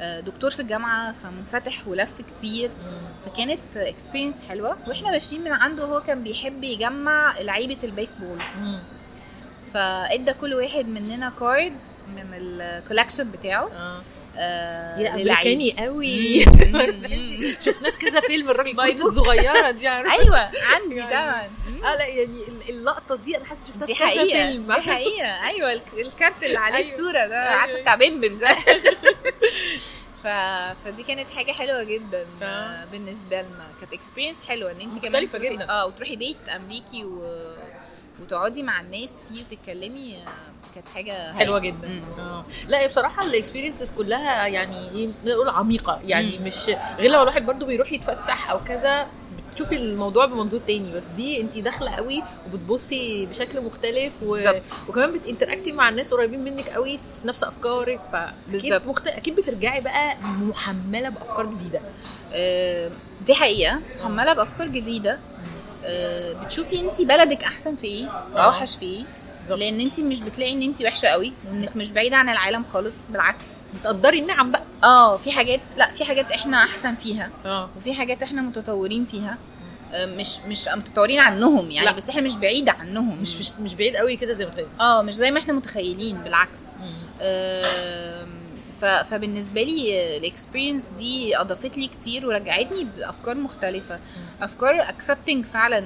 [0.00, 2.70] آه، دكتور في الجامعة فمنفتح ولف كتير.
[3.26, 4.76] فكانت experience حلوة.
[4.88, 8.38] وإحنا ماشيين من عنده هو كان بيحب يجمع لعيبة البيسبول.
[9.74, 11.76] فإدى كل واحد مننا card
[12.16, 13.70] من ال collection بتاعه.
[13.72, 14.02] آه.
[14.36, 15.08] آه.
[15.14, 16.40] امريكاني قوي.
[17.64, 21.50] شفناه في كذا فيلم الراجل باي الكروت الصغيرة دي عارفة؟ أيوه عندي يعني- طبعا
[21.92, 24.66] آه لا يعني ال- اللقطة دي أنا حاسة شفتها في كذا فيلم.
[24.74, 25.46] دي حقيقة.
[25.48, 26.94] أيوة الك- الكارت اللي عليه أيوة.
[26.94, 27.42] الصورة ده.
[27.48, 27.60] أيوة.
[27.60, 28.54] عارفة بتاع بيمبم ده.
[30.22, 30.26] ف...
[30.84, 32.84] فدي كانت حاجة حلوة جدا آه.
[32.92, 33.70] بالنسبة لنا.
[33.80, 35.70] كانت experience حلوة إن أنت كمان تروحي- جدا.
[35.70, 37.22] آه وتروحي بيت أمريكي و...
[38.22, 41.58] وتقعدي مع الناس فيه وتتكلمي آه، كانت حاجة حلوة.
[41.58, 42.02] جدا.
[42.18, 42.44] آه.
[42.68, 46.00] لا بصراحة ال experiences كلها يعني إيه نقول عميقة.
[46.04, 46.46] يعني مم.
[46.46, 49.06] مش غير لو الواحد برضو بيروح يتفسح أو كذا
[49.52, 50.92] بتشوفي الموضوع بمنظور تاني.
[50.94, 54.38] بس دي انت داخلة قوي وبتبصي بشكل مختلف و...
[54.88, 58.00] وكمان بتنتراكتي مع الناس قريبين منك قوي في نفس أفكارك.
[58.12, 58.86] فأكيد.
[58.86, 59.06] مخت...
[59.06, 61.80] أكيد بترجعي بقى محملة بأفكار جديدة.
[62.32, 62.90] آه،
[63.26, 63.80] دي حقيقة.
[64.00, 65.12] محملة بأفكار جديدة.
[65.12, 65.18] آه،
[66.44, 69.04] بتشوفي انت بلدك أحسن في إيه؟ أوحش في إيه.
[69.50, 73.50] لأن انت مش بتلاقي ان انت وحشة قوي وانك مش بعيدة عن العالم خالص بالعكس.
[73.80, 74.62] بتقدري النعم بقى.
[74.84, 77.70] آه في حاجات لأ في حاجات إحنا أحسن فيها آه.
[77.76, 79.38] وفي حاجات إحنا متطورين فيها.
[79.92, 81.92] آه، مش مش متطورين عنهم يعني لأ.
[81.92, 83.18] بس إحنا مش بعيده عنهم.
[83.20, 86.68] مش مش, بعيد قوي كده زي ما آه مش زي ما إحنا متخيلين بالعكس.
[88.84, 93.98] فبالنسبة لي ال experience دي أضافت لي كتير ورجعتني بأفكار مختلفة.
[94.42, 95.84] أفكار accepting فعلا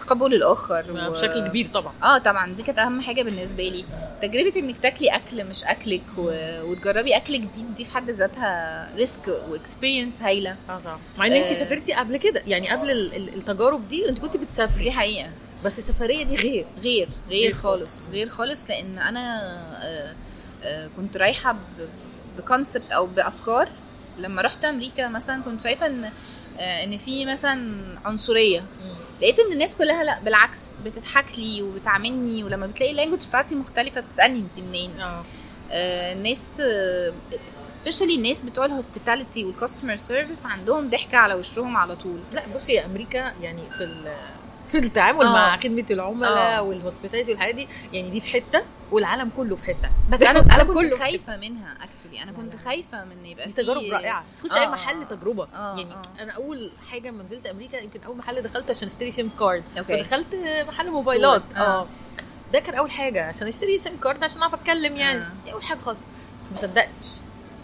[0.00, 1.92] تقبل الآخر و- بشكل كبير طبعا.
[2.02, 2.54] آه طبعا.
[2.54, 3.84] دي كانت أهم حاجة بالنسبة لي.
[4.22, 6.30] تجربة إنك تاكلي أكل مش أكلك و...
[6.70, 10.56] وتجربي أكل جديد دي في حد ذاتها risk و experience هايلة.
[10.70, 10.98] آه طبعا.
[11.18, 11.54] مع إن انت آه.
[11.54, 14.84] سافرتي قبل كده يعني قبل ال- ال- التجارب دي أنت كنت بتسافري.
[14.84, 15.30] دي حقيقة.
[15.64, 16.66] بس السفرية دي غير.
[16.82, 17.90] غير غير غير خالص.
[18.12, 19.42] غير خالص لأن أنا
[19.84, 20.14] آه،
[20.64, 21.56] آه، كنت رايحة
[22.38, 23.68] ب concept أو بأفكار.
[24.18, 26.04] لما رحت أمريكا مثلا كنت شايفة إن
[26.58, 28.64] آه، إن في مثلا عنصرية.
[29.20, 32.44] لقيت إن الناس كلها لأ بالعكس بتضحك لي وبتعاملني.
[32.44, 35.00] ولما بتلاقي ال language بتاعتي مختلفة بتسألني انت منين.
[35.00, 35.24] آه.
[35.70, 36.62] آه، الناس
[37.68, 42.20] specially الناس بتوع ال hospitality وال customer service عندهم ضحكة على وشهم على طول.
[42.32, 44.14] لأ بصي أمريكا يعني في
[44.72, 45.32] في التعامل آه.
[45.32, 46.62] مع خدمة العملاء آه.
[46.62, 47.68] وال hospitality والحاجات دي.
[47.92, 49.90] يعني دي في حتة والعالم كله في حتة.
[50.10, 53.82] بس أنا أنا كنت خايفة منها actually أنا كنت خايفة من يبقى دي في تجارب
[53.92, 54.24] رائعة.
[54.38, 54.60] تخش آه.
[54.60, 55.48] اي محل تجربة.
[55.54, 56.02] آه، يعني آه.
[56.22, 59.98] أنا أول حاجة ما نزلت أمريكا يمكن أول محل دخلت عشان أشتري SIM card okay.
[60.04, 60.36] فدخلت
[60.68, 61.42] محل موبايلات.
[61.56, 61.58] آه.
[61.58, 61.86] آه.
[62.52, 65.18] ده كان أول حاجة عشان أشتري SIM card عشان أعرف أتكلم يعني.
[65.20, 65.30] آه.
[65.44, 65.98] دي أول حاجة خالص.
[66.50, 67.08] ما صدقتش.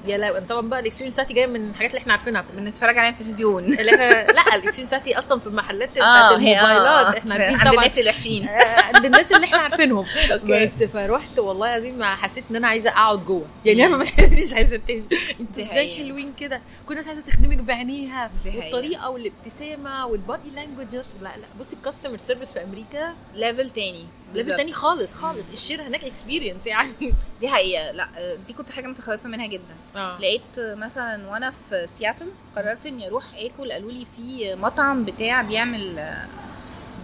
[0.07, 3.11] يا لا طبعا بقى ال experience بتاعتي جاية من الحاجات اللي إحنا عارفينها بنتفرج عليها
[3.11, 3.65] التلفزيون.
[3.81, 7.59] اللي إحنا لا ال experience بتاعتي أصلا في المحلات بتاعت الموبايلات آه، إحنا عشان عارفين
[7.61, 7.85] عند طبعا.
[7.85, 8.49] الناس الوحشين.
[8.49, 10.07] آه، عند الناس اللي إحنا عارفينهم.
[10.51, 13.47] بس فروحت والله العظيم ما حسيت إن أنا عايزة أقعد جوه.
[13.65, 15.35] يعني أنا ما حسيتش عايزة تمشي.
[15.41, 15.97] أنتوا إزاي.
[15.97, 18.31] حلوين كده؟ كل الناس عايزة تخدمك بعينيها.
[18.47, 21.47] والطريقة والابتسامة وال body language لا لا.
[21.61, 24.07] بصي ال customer service في أمريكا level تاني.
[24.35, 24.57] level.
[24.57, 25.51] تاني خالص خالص.
[25.51, 27.15] الشير هناك experience يعني.
[27.41, 27.91] دي حقيقة.
[27.91, 28.09] لا
[28.47, 29.75] دي كنت حاجة متخوفة منها جدا.
[29.97, 30.19] آه.
[30.19, 36.15] لقيت مثلا وأنا في سياتل قررت إني أروح أكل قالوا لي في مطعم بتاع بيعمل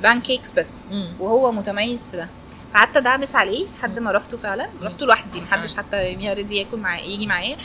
[0.03, 1.13] pancakes بس مم.
[1.21, 2.29] وهو متميز في ده.
[2.75, 4.69] قعدت أدعبس عليه لحد ما رحته فعلا.
[4.83, 7.57] رحته لوحدي محدش حتى يوميها رضي ياكل معايا يجي معايا.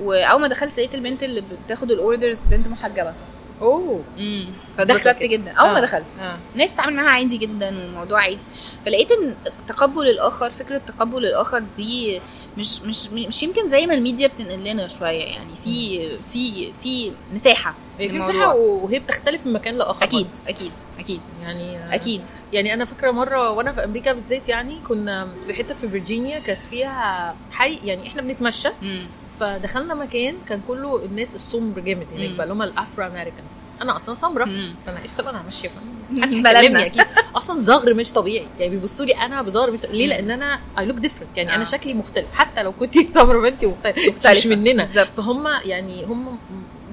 [0.00, 3.14] وأول ما دخلت لقيت البنت اللي بتاخد ال orders بنت محجبة.
[3.62, 4.48] أوه امم
[4.78, 5.22] فاتبسطت دخلت.
[5.22, 5.82] جدا أول ما آه.
[5.82, 6.38] دخلت آه.
[6.54, 8.38] ناس تتعامل معاها عادي جدا والموضوع عادي
[8.86, 9.34] فلقيت إن
[9.68, 12.20] تقبل الآخر فكرة تقبل الآخر دي
[12.58, 17.74] مش مش مش يمكن زي ما الميديا بتنقل لنا شوية يعني في في في مساحة
[17.98, 18.18] هي في.
[18.18, 20.26] مساحة وهي بتختلف من مكان لآخر أكيد.
[20.48, 25.54] أكيد أكيد يعني أكيد يعني أنا فاكرة مرة وأنا في أمريكا بالذات يعني كنا في
[25.54, 29.02] حتة في فيرجينيا كانت فيها حي يعني إحنا بنتمشى مم.
[29.40, 32.36] فدخلنا مكان كان كله الناس السمر جامد هناك مم.
[32.36, 33.50] بقى اللي هم الأفرو أمريكانز.
[33.82, 34.74] أنا أصلا مم.
[34.86, 35.68] فأنا إيش طبعا أنا ماشية.
[36.10, 36.34] محدش.
[36.36, 37.04] هيكلمني أكيد.
[37.36, 38.46] أصلا زغر مش طبيعي.
[38.58, 40.10] يعني بيبصوا لي أنا بزغر مش ليه؟ مم.
[40.12, 41.54] لأن أنا اي لوك ديفرنت يعني آه.
[41.54, 42.26] أنا شكلي مختلف.
[42.34, 44.50] حتى لو كنت سمراء بنتي مختلفة.
[44.56, 44.84] مننا.
[44.84, 46.38] فهم يعني هم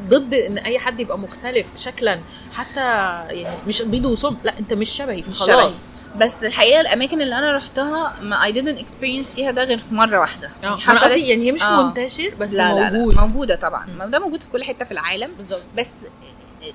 [0.10, 2.20] ضد إن أي حد يبقى مختلف شكلا.
[2.54, 2.80] حتى
[3.36, 5.24] يعني مش بيض وسم لا أنت مش شبهي.
[5.30, 5.94] مش خلاص.
[6.16, 10.20] بس الحقيقة الأماكن اللي أنا رحتها ما I didn't experience فيها ده غير في مرة
[10.20, 10.48] واحدة.
[10.64, 11.88] آه يعني أنا قصدي يعني هي مش آه.
[11.88, 13.16] منتشر بس لا لا موجود.
[13.16, 13.86] لا موجودة طبعا.
[13.98, 15.32] ما ده موجود في كل حتة في العالم.
[15.38, 15.64] بالظبط.
[15.78, 15.92] بس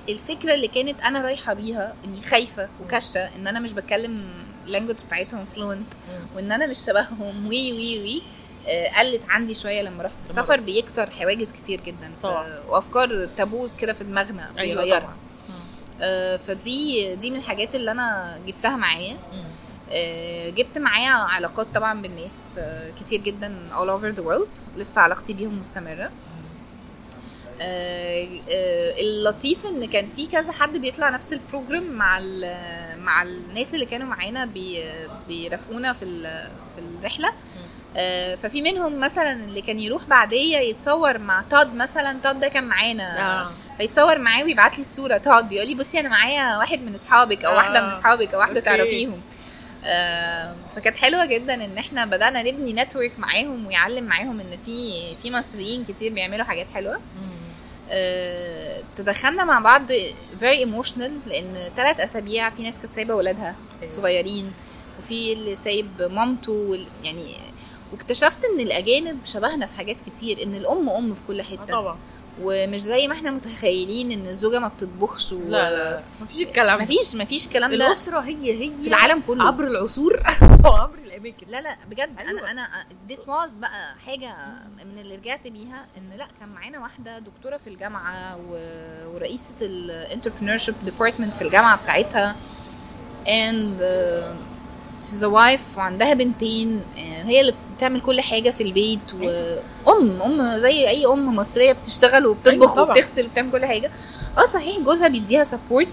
[0.09, 4.23] الفكرة اللي كانت أنا رايحة بيها إني خايفة وكشة إن أنا مش بتكلم
[4.65, 5.93] ال language بتاعتهم fluent
[6.35, 8.21] وإن أنا مش شبههم و و و.
[8.67, 12.11] آه، قلت عندي شوية لما رحت السفر بيكسر حواجز كتير جدا.
[12.23, 12.59] طبعا.
[12.69, 14.97] وأفكار taboos كده في دماغنا أيوه بيغيرها.
[15.03, 15.32] آه،
[16.37, 19.17] فدي دي من الحاجات اللي أنا جبتها معايا.
[19.91, 24.77] آه، جبت معايا علاقات طبعا بالناس آه، كتير جدا all over the world.
[24.79, 26.11] لسه علاقتي بيهم مستمرة.
[27.61, 32.19] آه، آه، اللطيف إن كان في كذا حد بيطلع نفس ال program مع
[32.97, 34.83] مع الناس اللي كانوا معانا بي
[35.27, 36.05] بيرافقونا في
[36.75, 37.33] في الرحلة.
[37.97, 42.63] آه، ففي منهم مثلا اللي كان يروح بعدية يتصور مع Ted مثلا Ted ده كان
[42.63, 43.41] معانا.
[43.41, 43.51] آه.
[43.77, 47.51] فيتصور معاه ويبعت لي الصورة تقعد يقول لي بصي أنا معايا واحد من أصحابك أو
[47.51, 47.55] آه.
[47.55, 48.65] واحدة من أصحابك أو واحدة okay.
[48.65, 49.21] تعرفيهم
[49.85, 55.31] آه، فكانت حلوة جدا إن إحنا بدأنا نبني نتورك معاهم ويعلم معاهم إن في في
[55.31, 57.01] مصريين كتير بيعملوا حاجات حلوة
[57.89, 59.81] آه، تدخلنا مع بعض
[60.41, 63.55] very emotional لأن ثلاث أسابيع في ناس كانت سايبة ولادها.
[63.89, 64.53] صغيرين
[64.99, 67.35] وفي اللي سايب مامته يعني
[67.91, 71.97] واكتشفت إن الأجانب شبهنا في حاجات كتير إن الأم أم في كل آه حتة طبعا
[72.41, 75.39] ومش زي ما إحنا متخيلين إن الزوجة ما بتطبخش و...
[75.49, 76.83] لا لا مفيش الكلام ده.
[76.83, 77.75] مفيش مفيش كلام ده.
[77.75, 79.43] الأسرة هي هي في العالم كله.
[79.47, 80.23] عبر العصور.
[80.65, 81.47] وعبر الأماكن.
[81.47, 82.17] لا لا بجد.
[82.19, 82.51] أيوة.
[82.51, 84.35] أنا أنا this was بقى حاجة
[84.85, 88.53] من اللي رجعت بيها إن لا كان معانا واحدة دكتورة في الجامعة و...
[89.15, 92.35] ورئيسة ال entrepreneurship department في الجامعة بتاعتها.
[93.25, 94.52] And uh,
[95.03, 99.13] she's a wife وعندها بنتين آه، هي اللي بتعمل كل حاجة في البيت
[99.85, 102.89] وام أم زي أي أم مصرية بتشتغل أيوة وبتطبخ طبعا.
[102.97, 103.91] وبتغسل وبتعمل كل حاجة
[104.37, 105.87] آه صحيح جوزها بيديها support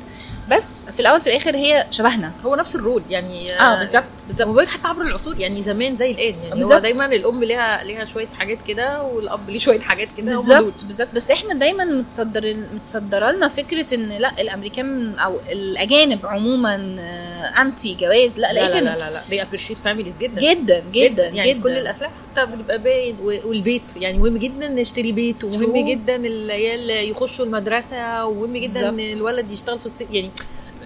[0.51, 4.69] بس في الأول في الآخر هي شبهنا هو نفس ال role يعني آه بالظبط بالظبط
[4.69, 6.83] حتى عبر العصور يعني زمان زي الآن يعني هو بالظبط.
[6.83, 10.27] دايما الأم ليها ليها شوية حاجات كده والأب ليه شوية حاجات كده.
[10.37, 16.97] بالظبط بالظبط بس إحنا دايما متصدر متصدرة لنا فكرة إن لأ الأمريكان أو الأجانب عموما
[17.01, 19.23] آه، انتي جواز لأ لا لا لكن لا لا, لا.
[19.31, 24.19] they appreciate families جدا جدا جدا يعني جدا كل الأفلام حتى بيبقى باين والبيت يعني
[24.19, 25.89] مهم جدا نشتري بيت ومهم.
[25.91, 29.01] جدا العيال يخشوا المدرسة ومهم جدا ان.
[29.01, 30.31] الولد يشتغل في الصيف يعني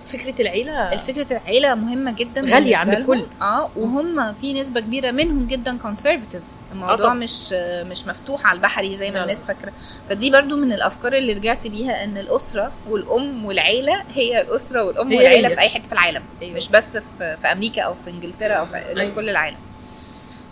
[0.07, 2.95] فكرة العيلة الفكرة العيلة مهمة جدا غالية بالنسبة عند.
[2.95, 3.27] الكل.
[3.43, 6.43] آه وهم في نسبة كبيرة منهم جدا conservative
[6.73, 7.15] الموضوع طبعا.
[7.15, 9.23] مش مش مفتوح على البحري زي ما لا.
[9.23, 9.73] الناس فاكرة
[10.09, 15.17] فدي برضو من الأفكار اللي رجعت بيها إن الأسرة والأم والعيلة هي الأسرة والأم هي
[15.19, 15.55] والعيلة هي.
[15.55, 16.57] في أي حتة في العالم أيوة.
[16.57, 19.15] مش بس في, في أمريكا أو في إنجلترا أو في, لا، في.
[19.15, 19.57] كل العالم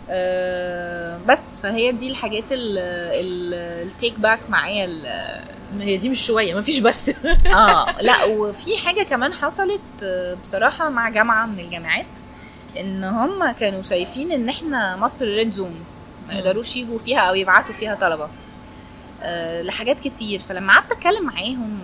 [0.09, 5.43] آه، بس فهي دي الحاجات ال take back معايا ال-
[5.81, 7.09] هي دي مش شوية مفيش بس.
[7.47, 12.05] آه لا وفي حاجة كمان حصلت آه، بصراحة مع جامعة من الجامعات
[12.79, 15.75] إن هم كانوا شايفين إن إحنا مصر red zone
[16.27, 16.33] ما.
[16.33, 18.29] يقدروش يجوا فيها أو يبعتوا فيها طلبة.
[19.21, 20.39] آه، لحاجات كتير.
[20.39, 21.79] فلما قعدت أتكلم معاهم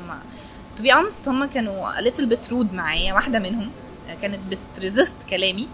[0.78, 3.70] to be honest هم كانوا little bit rude معايا واحدة منهم
[4.10, 5.68] آه، كانت بت resist كلامي.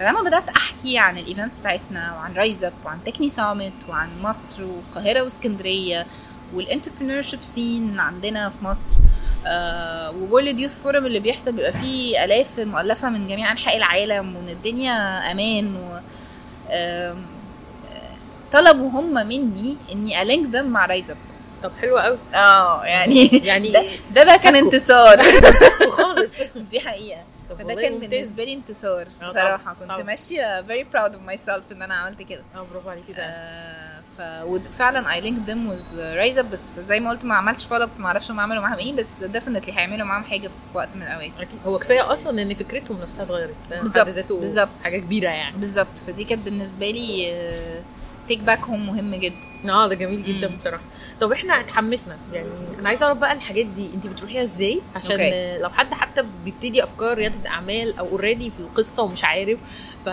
[0.00, 4.62] فلما بدأت أحكي عن ال events بتاعتنا وعن Rise Up وعن Techne Summit وعن مصر
[4.64, 6.06] والقاهره واسكندرية
[6.54, 8.96] وال entrepreneurship scene عندنا في مصر
[10.20, 14.48] و World Youth Forum اللي بيحصل بيبقى فيه آلاف مؤلفة من جميع أنحاء العالم وإن
[14.48, 14.92] الدنيا
[15.32, 15.98] أمان و
[18.52, 21.16] طلبوا هم مني إني أ link them مع Rise Up
[21.62, 22.18] طب حلو قوي.
[22.34, 23.82] آه يعني يعني ده,
[24.14, 24.56] ده بقى كان.
[24.56, 25.22] انتصار.
[25.98, 26.32] خالص.
[26.70, 27.20] دي حقيقة.
[27.54, 28.10] فده كان ممتاز.
[28.10, 29.74] بالنسبة لي انتصار آه، بصراحة.
[29.74, 30.02] كنت طبعاً.
[30.02, 32.42] ماشية very proud of myself إن أنا عملت كده.
[32.56, 37.00] آه برافو عليكي ده آه، ف وفعلا I linked them with Rise Up بس زي
[37.00, 40.24] ما قلت ما عملتش follow ما أعرفش هم عملوا معاهم إيه بس definitely هيعملوا معاهم
[40.24, 41.30] حاجة في وقت من الأوقات.
[41.40, 41.58] أكيد.
[41.66, 44.68] هو كفاية أصلا إن فكرتهم نفسها اتغيرت بالظبط، بالظبط.
[44.84, 45.56] حاجة كبيرة يعني.
[45.56, 45.98] بالظبط.
[46.06, 47.32] فدي كانت بالنسبة لي
[48.28, 49.70] take back home مهم جدا.
[49.72, 50.56] آه ده جميل جدا.
[50.56, 50.82] بصراحة.
[51.20, 52.16] طب إحنا اتحمسنا.
[52.32, 52.48] يعني
[52.78, 55.58] أنا عايزة أعرف بقى الحاجات دي انت بتروحيها إزاي؟ عشان أوكي.
[55.58, 59.58] لو حد حتى بيبتدي أفكار ريادة أعمال أو already في القصة ومش عارف
[60.04, 60.06] ف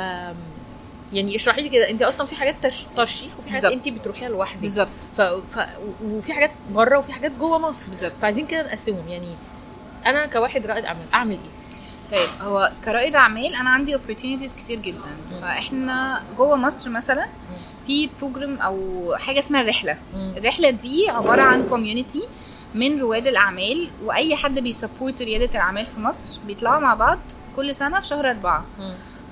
[1.13, 1.89] يعني اشرحي لي كده.
[1.89, 3.71] انت أصلا في حاجات ترش- ترشيح وفي حاجات.
[3.71, 4.61] انت بتروحيها لوحدك.
[4.61, 4.87] بالظبط.
[5.17, 5.21] ف...
[5.21, 5.59] ف...
[6.03, 7.91] وفي حاجات بره وفي حاجات جوه مصر.
[7.91, 8.11] بالظبط.
[8.21, 9.07] فعايزين كده نقسمهم.
[9.07, 9.35] يعني
[10.05, 11.59] أنا كواحد رائد أعمال أعمل إيه؟
[12.17, 15.01] طيب هو كرائد أعمال أنا عندي opportunities كتير جدا.
[15.41, 17.27] فإحنا جوه مصر مثلا
[17.89, 18.75] في program أو
[19.17, 19.97] حاجة اسمها الرحله
[20.37, 22.23] الرحلة دي عبارة عن community
[22.75, 27.19] من رواد الأعمال وأي حد بي support ريادة الأعمال في مصر بيطلعوا مع بعض
[27.55, 28.65] كل سنة في شهر أربعة.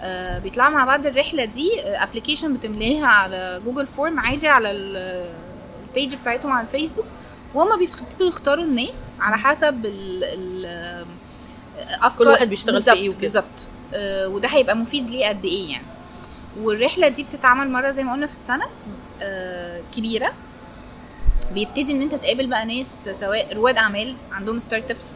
[0.01, 5.31] آه بيطلعوا مع بعض الرحلة دي application بتمليها على Google form عادي على ال-
[5.87, 7.05] ال page بتاعتهم على الفيسبوك
[7.53, 10.65] وهم بيبتدوا يختاروا الناس على حسب ال ال
[12.01, 13.19] افكار كل واحد بيشتغل في إيه وكده.
[13.21, 13.45] بالظبط.
[13.93, 15.85] آه وده هيبقى مفيد ليه قد إيه يعني.
[16.61, 18.65] والرحلة دي بتتعمل مرة زي ما قلنا في السنة
[19.21, 20.31] آه كبيرة.
[21.53, 25.15] بيبتدي إن أنت تقابل بقى ناس سواء رواد أعمال عندهم startups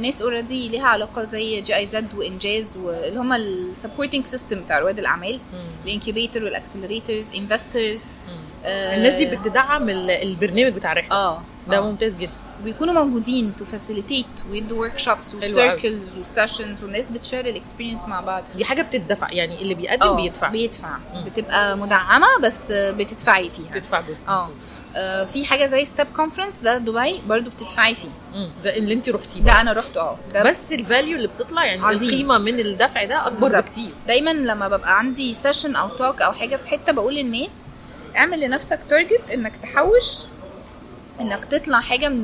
[0.00, 5.40] ناس already ليها علاقة زي GIZ وإنجاز واللي هم ال supporting system بتاع رواد الأعمال
[5.84, 8.04] ال incubator وال accelerators investors
[8.64, 11.12] الناس دي بتدعم ال- البرنامج بتاع الرحلة.
[11.12, 11.80] آه ده آه.
[11.90, 12.32] ممتاز جدا.
[12.64, 15.34] بيكونوا موجودين to facilitate ويدوا workshops.
[15.34, 19.62] و circles و sessions والناس بت share ال experience مع بعض دي حاجة بتدفع يعني
[19.62, 21.24] اللي بيقدم آه، بيدفع بيدفع مم.
[21.24, 24.48] بتبقى مدعمة بس بتدفعي فيها بتدفع جزء آه
[24.96, 28.50] آه، في حاجة زي Step Conference ده دبي برضو بتدفعي فيه مم.
[28.64, 29.60] ده اللي انت رحتيه ده.
[29.60, 32.08] أنا رحت آه بس ال value اللي بتطلع يعني عظيم.
[32.08, 33.60] القيمة من الدفع ده أكبر.
[33.60, 37.58] بكتير دايما لما ببقى عندي session أو talk أو حاجة في حتة بقول للناس
[38.16, 40.18] اعمل لنفسك target إنك تحوش
[41.20, 42.22] إنك تطلع حاجة من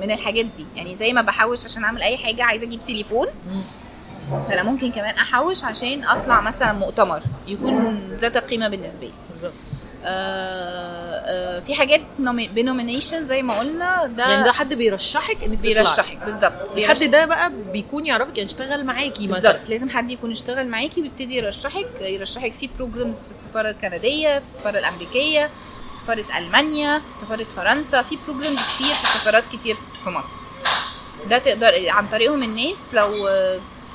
[0.00, 0.66] من الحاجات دي.
[0.76, 3.26] يعني زي ما بحوش عشان أعمل أي حاجة عايزة أجيب تليفون.
[4.48, 9.12] فأنا ممكن كمان أحوش عشان أطلع مثلا مؤتمر يكون ذات قيمة بالنسبة لي.
[9.32, 9.52] بالظبط.
[11.66, 12.00] في حاجات
[12.54, 15.58] ب nomination زي ما قلنا ده, يعني ده حد بيرشحك إنك.
[15.58, 16.76] بيرشحك بالظبط.
[16.76, 19.52] الحد ده بقى بيكون يعرفك يعني اشتغل معاكي مثلا.
[19.52, 19.68] بالظبط.
[19.70, 24.78] لازم حد يكون اشتغل معاكي بيبتدي يرشحك يرشحك في programs في السفارة الكندية في السفارة
[24.78, 25.50] الأمريكية
[25.88, 30.40] في سفاره ألمانيا في سفاره فرنسا في programs كتير في سفارات كتير في مصر.
[31.30, 33.28] ده تقدر عن طريقهم الناس لو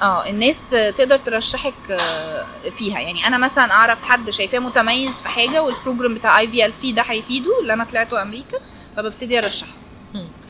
[0.01, 2.45] آه الناس تقدر ترشحك آه،
[2.77, 7.01] فيها يعني أنا مثلا أعرف حد شايفاه متميز في حاجة وال program بتاع IVLP ده
[7.01, 8.57] هيفيده اللي أنا طلعته أمريكا
[8.97, 9.69] فببتدي أرشحه.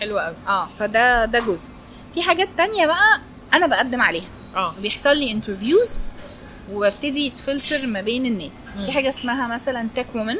[0.01, 1.69] حلو قوي آه فده ده جزء
[2.15, 3.21] في حاجات تانية بقى
[3.53, 6.01] أنا بقدم عليها آه بيحصل لي interviews
[6.71, 8.85] وابتدي يتفلتر ما بين الناس مم.
[8.85, 10.35] في حاجة اسمها مثلا TechWomen.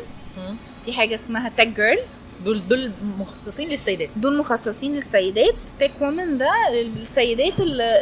[0.86, 2.00] في حاجة اسمها TechGirl
[2.46, 4.10] دول دول مخصصين للسيدات.
[4.16, 5.60] دول مخصصين للسيدات.
[5.80, 6.52] TechWomen ده
[6.98, 7.54] السيدات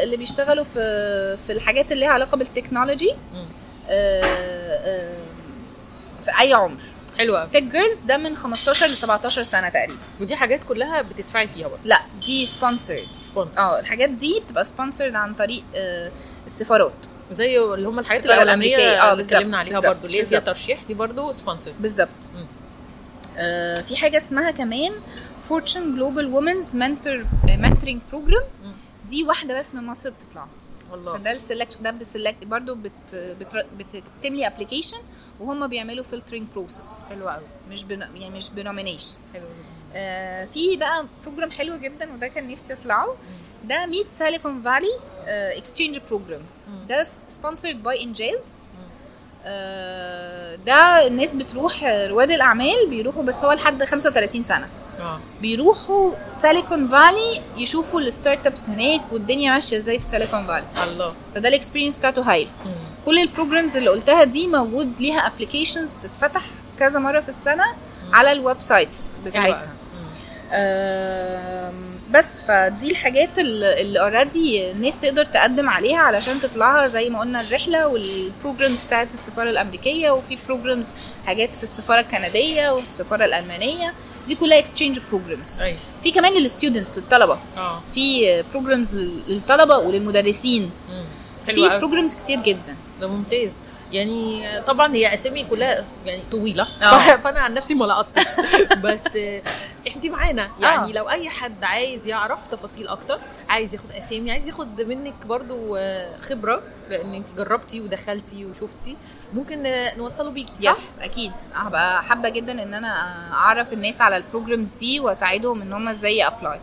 [0.03, 3.11] اللي بيشتغلوا في في الحاجات اللي ليها علاقة بال technology.
[3.89, 5.17] آه، آه،
[6.25, 6.81] في أي عمر.
[7.17, 9.97] حلو قوي TechGirls ده من 15 ل 17 سنة تقريبا.
[10.21, 15.15] ودي حاجات كلها بتدفعي فيها برضه؟ لا دي sponsored sponsor آه الحاجات دي بتبقى sponsored
[15.15, 16.11] عن طريق آه،
[16.47, 16.93] السفارات.
[17.31, 18.21] زي اللي هم الحاجات.
[18.99, 20.39] آه، اللي اتكلمنا عليها برضه اللي هي فيها.
[20.39, 22.09] ترشيح دي برضه sponsor بالظبط.
[23.81, 24.91] في حاجة اسمها كمان
[25.49, 27.25] Fortune Global Women's Mentor
[27.57, 28.43] Mentoring Program.
[29.09, 30.47] دي واحدة بس من مصر بتطلع.
[30.91, 34.97] والله فده ال selection ده ب select برضه بت بت بت- بتملي application
[35.39, 39.67] وهم بيعملوا filtering process حلو قوي مش بن يعني مش ب nomination حلو جدا.
[39.95, 43.15] آه في بقى program حلو جدا وده كان نفسي أطلعه.
[43.63, 44.99] ده Meet Silicon Valley
[45.57, 46.85] exchange program مم.
[46.89, 48.66] ده sponsored by إنجاز آه،
[50.65, 54.67] ده الناس بتروح آه، رواد الأعمال بيروحوا بس هو لحد 35 سنة.
[54.99, 55.19] آه.
[55.41, 61.13] بيروحوا Silicon Valley يشوفوا ال startups هناك والدنيا ماشية إزاي في Silicon Valley الله.
[61.35, 62.49] فده ال experience بتاعته هايل.
[63.05, 66.41] كل ال programs اللي قلتها دي موجود ليها applications بتتفتح
[66.79, 67.65] كذا مرة في السنة
[68.13, 69.69] على ال websites حلو بتاعتها
[72.13, 77.87] بس فدي الحاجات اللي already الناس تقدر تقدم عليها علشان تطلعها زي ما قلنا الرحلة
[77.87, 80.91] وال programs بتاعت السفارة الأمريكية وفي programs
[81.25, 83.93] حاجات في السفارة الكندية وفي السفارة الألمانية.
[84.27, 85.77] دي كلها exchange programs أيوه.
[86.03, 87.37] في كمان لل students للطلبة.
[87.57, 87.81] آه.
[87.95, 88.95] في programs
[89.27, 90.71] للطلبة وللمدرسين.
[91.45, 92.75] في programs كتير جدا.
[93.01, 93.49] ده ممتاز.
[93.91, 96.97] يعني طبعا هي أسامي كلها يعني طويلة آه.
[97.23, 98.27] فأنا عن نفسي ما لقطتش
[98.85, 99.17] بس
[99.87, 100.93] انت معانا يعني آه.
[100.93, 103.19] لو أي حد عايز يعرف تفاصيل أكتر
[103.49, 108.97] عايز ياخد أسامي عايز ياخد منك برضو آه، خبرة لأن انت جربتي ودخلتي وشفتي
[109.33, 109.63] ممكن
[109.97, 114.71] نوصله بيكي صح؟ yes أكيد هبقى حابة جدا إن أنا أعرف الناس على ال programs
[114.71, 116.59] دي وأساعدهم إن هم إزاي apply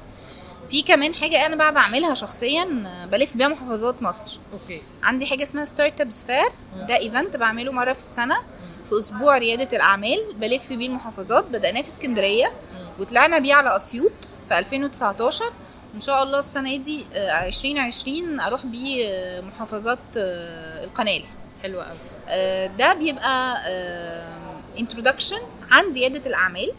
[0.70, 2.64] في كمان حاجة أنا بقى بعملها شخصيا
[3.12, 4.38] بلف بيها محافظات مصر.
[4.52, 4.82] okay.
[5.02, 6.48] عندي حاجة اسمها Startups Fair.
[6.88, 8.36] ده event بعمله مرة في السنة
[8.90, 10.24] في أسبوع ريادة الأعمال.
[10.36, 11.44] بلف بيه المحافظات.
[11.44, 12.52] بدأناه في اسكندرية
[12.98, 14.12] وطلعنا بيه على أسيوط
[14.48, 15.44] في 2019
[15.94, 21.20] إن شاء الله السنة دي آه، 2020 أروح بيه آه، محافظات آه، القناة.
[21.62, 21.98] حلوة قوي
[22.28, 23.56] آه، ده بيبقى
[24.78, 25.38] introduction
[25.70, 26.68] عن ريادة الأعمال.
[26.70, 26.74] ال-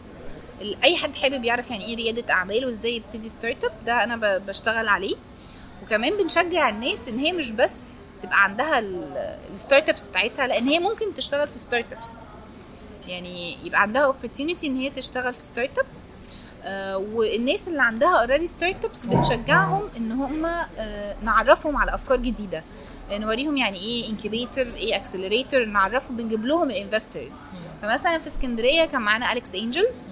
[0.84, 5.16] أي حد حابب يعرف يعني إيه ريادة أعمال وإزاي يبتدي startup ده أنا بشتغل عليه.
[5.82, 7.92] وكمان بنشجع الناس إن هي مش بس
[8.22, 8.78] تبقى عندها
[9.54, 12.18] ال startups بتاعتها لأن هي ممكن تشتغل في startups
[13.08, 15.86] يعني يبقى عندها opportunity إن هي تشتغل في startup
[16.64, 20.44] آه، والناس اللي عندها already startups بنشجعهم إن هم
[20.78, 22.62] آه، نعرفهم على أفكار جديدة.
[23.10, 27.32] نوريهم يعني إيه incubator إيه accelerator نعرفهم بنجيب لهم ال investors
[27.82, 30.06] فمثلا في اسكندرية كان معانا Alex Angels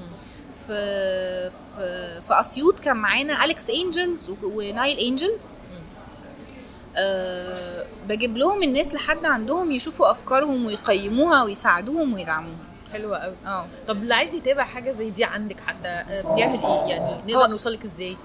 [0.67, 5.55] في في في أسيوط كان معانا Alex Angels و Nile Angels
[6.97, 12.59] أه بجيب لهم الناس لحد عندهم يشوفوا أفكارهم ويقيموها ويساعدوهم ويدعموهم
[12.93, 13.35] حلوة قوي.
[13.47, 13.67] آه.
[13.89, 17.85] طب اللي عايز يتابع حاجة زي دي عندك حتى آه، بيعمل إيه؟ يعني نقدر نوصلك
[17.85, 18.17] إزاي؟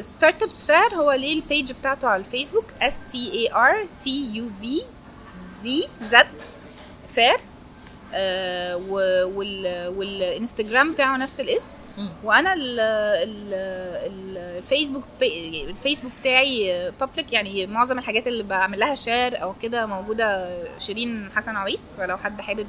[0.00, 4.48] Startups Fair هو ليه ال page بتاعته على الفيسبوك S T A R T U
[4.60, 4.82] P
[5.62, 6.26] Z Zed
[7.08, 7.36] Fair
[9.96, 11.78] والإنستجرام بتاعه نفس الاسم.
[12.24, 18.94] وأنا ال ال ال الفيسبوك بي- الفيسبوك بتاعي public يعني معظم الحاجات اللي بعمل لها
[18.94, 22.66] share أو كده موجودة شيرين حسن عويس فلو حد حابب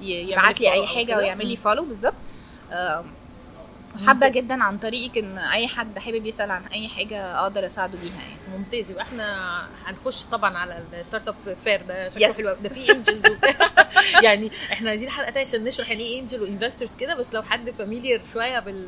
[0.00, 1.16] يبعت لي أي حاجة.
[1.16, 1.56] ويعمل لي.
[1.56, 2.14] follow بالظبط
[4.06, 8.12] حابة جدا عن طريقك إن أي حد حابب يسأل عن أي حاجة أقدر أساعده بيها
[8.14, 11.34] يعني ممتاز يبقى إحنا هنخش طبعا على ال Startup
[11.64, 12.36] Fair ده شكله Yes.
[12.36, 12.56] حلو.
[12.62, 13.22] ده في angels
[14.24, 17.42] يعني إحنا عايزين حلقة تانية عشان نشرح يعني إيه angel و investors كده بس لو
[17.42, 18.86] حد familiar شوية بال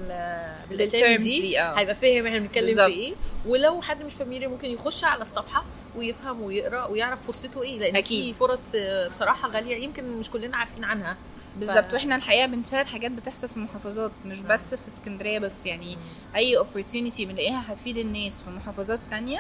[0.71, 1.79] بالأسامي دي دي، آه.
[1.79, 2.87] هيبقى فاهم إحنا بنتكلم في.
[2.87, 3.15] إيه
[3.47, 5.65] ولو حد مش familiar ممكن يخش على الصفحة
[5.97, 8.25] ويفهم ويقرأ ويعرف فرصته إيه لأن أكيد.
[8.35, 8.73] في فرص
[9.15, 11.17] بصراحة غالية يمكن مش كلنا عارفين عنها
[11.61, 11.93] بالظبط.
[11.93, 15.99] وإحنا الحقيقة بنشارك حاجات بتحصل في المحافظات مش بس في اسكندرية بس يعني
[16.37, 19.39] أي opportunity بنلاقيها هتفيد الناس في محافظات تانية.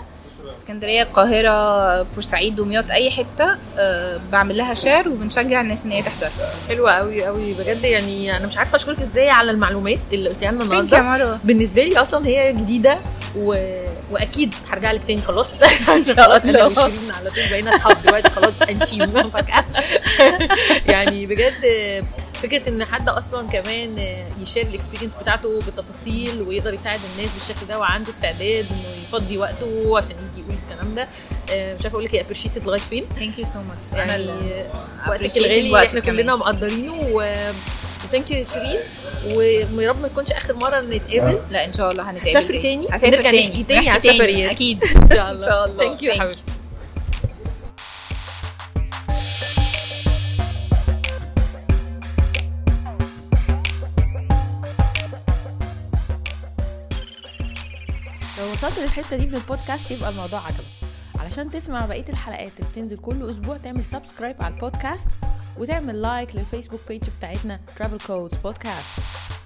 [0.53, 6.29] اسكندرية القاهرة بورسعيد دمياط أي حتة آه، بعمل لها شير وبنشجع الناس إن هي تحضر.
[6.69, 7.85] حلوة قوي قوي بجد.
[7.85, 11.39] يعني أنا مش عارفة أشكرك إزاي على المعلومات اللي قلتيها لنا النهارده.
[11.45, 12.99] بالنسبة لي أصلا هي جديدة
[13.37, 13.55] و...
[14.11, 15.63] وأكيد هرجع لك تاني خلاص.
[15.89, 16.67] إن شاء الله.
[16.67, 19.65] وشيرين على طول بقينا أصحاب دلوقتي خلاص انشيم فجاه
[20.93, 21.55] يعني بجد
[22.35, 23.99] فكرة إن حد أصلا كمان
[24.39, 29.39] ي share ال experience بتاعته بالتفاصيل ويقدر يساعد الناس بالشكل ده وعنده استعداد إنه يفضي
[29.39, 31.09] وقته عشان يجي يقول الكلام ده
[31.51, 33.05] آه، مش عارفة أقول لك هي appreciated لغايه فين.
[33.19, 34.67] thank you so much أنا اللي
[35.09, 36.01] وقتك الغالي إحنا.
[36.01, 37.23] كلنا مقدرينه و
[38.05, 38.77] و thank you شيرين
[39.77, 41.41] ويا رب ما تكونش آخر مرة نتقابل.
[41.51, 42.87] لا إن شاء الله هنتقابل هتسافري تاني.
[42.91, 43.47] هسافر نرجع تاني.
[43.49, 43.89] نحكي تاني.
[43.89, 44.85] على السفريات أكيد.
[44.97, 45.33] إن شاء الله.
[45.33, 45.85] إن شاء الله.
[45.85, 46.13] thank you.
[46.13, 46.43] حبيبتي.
[58.39, 60.65] لو وصلت للحتة دي من البودكاست يبقى الموضوع عجبك.
[61.19, 65.09] علشان تسمع بقية الحلقات اللي بتنزل كل أسبوع تعمل subscribe على البودكاست.
[65.59, 69.38] وتعمل like لل Facebook page بتاعتنا Travel Codes Podcast.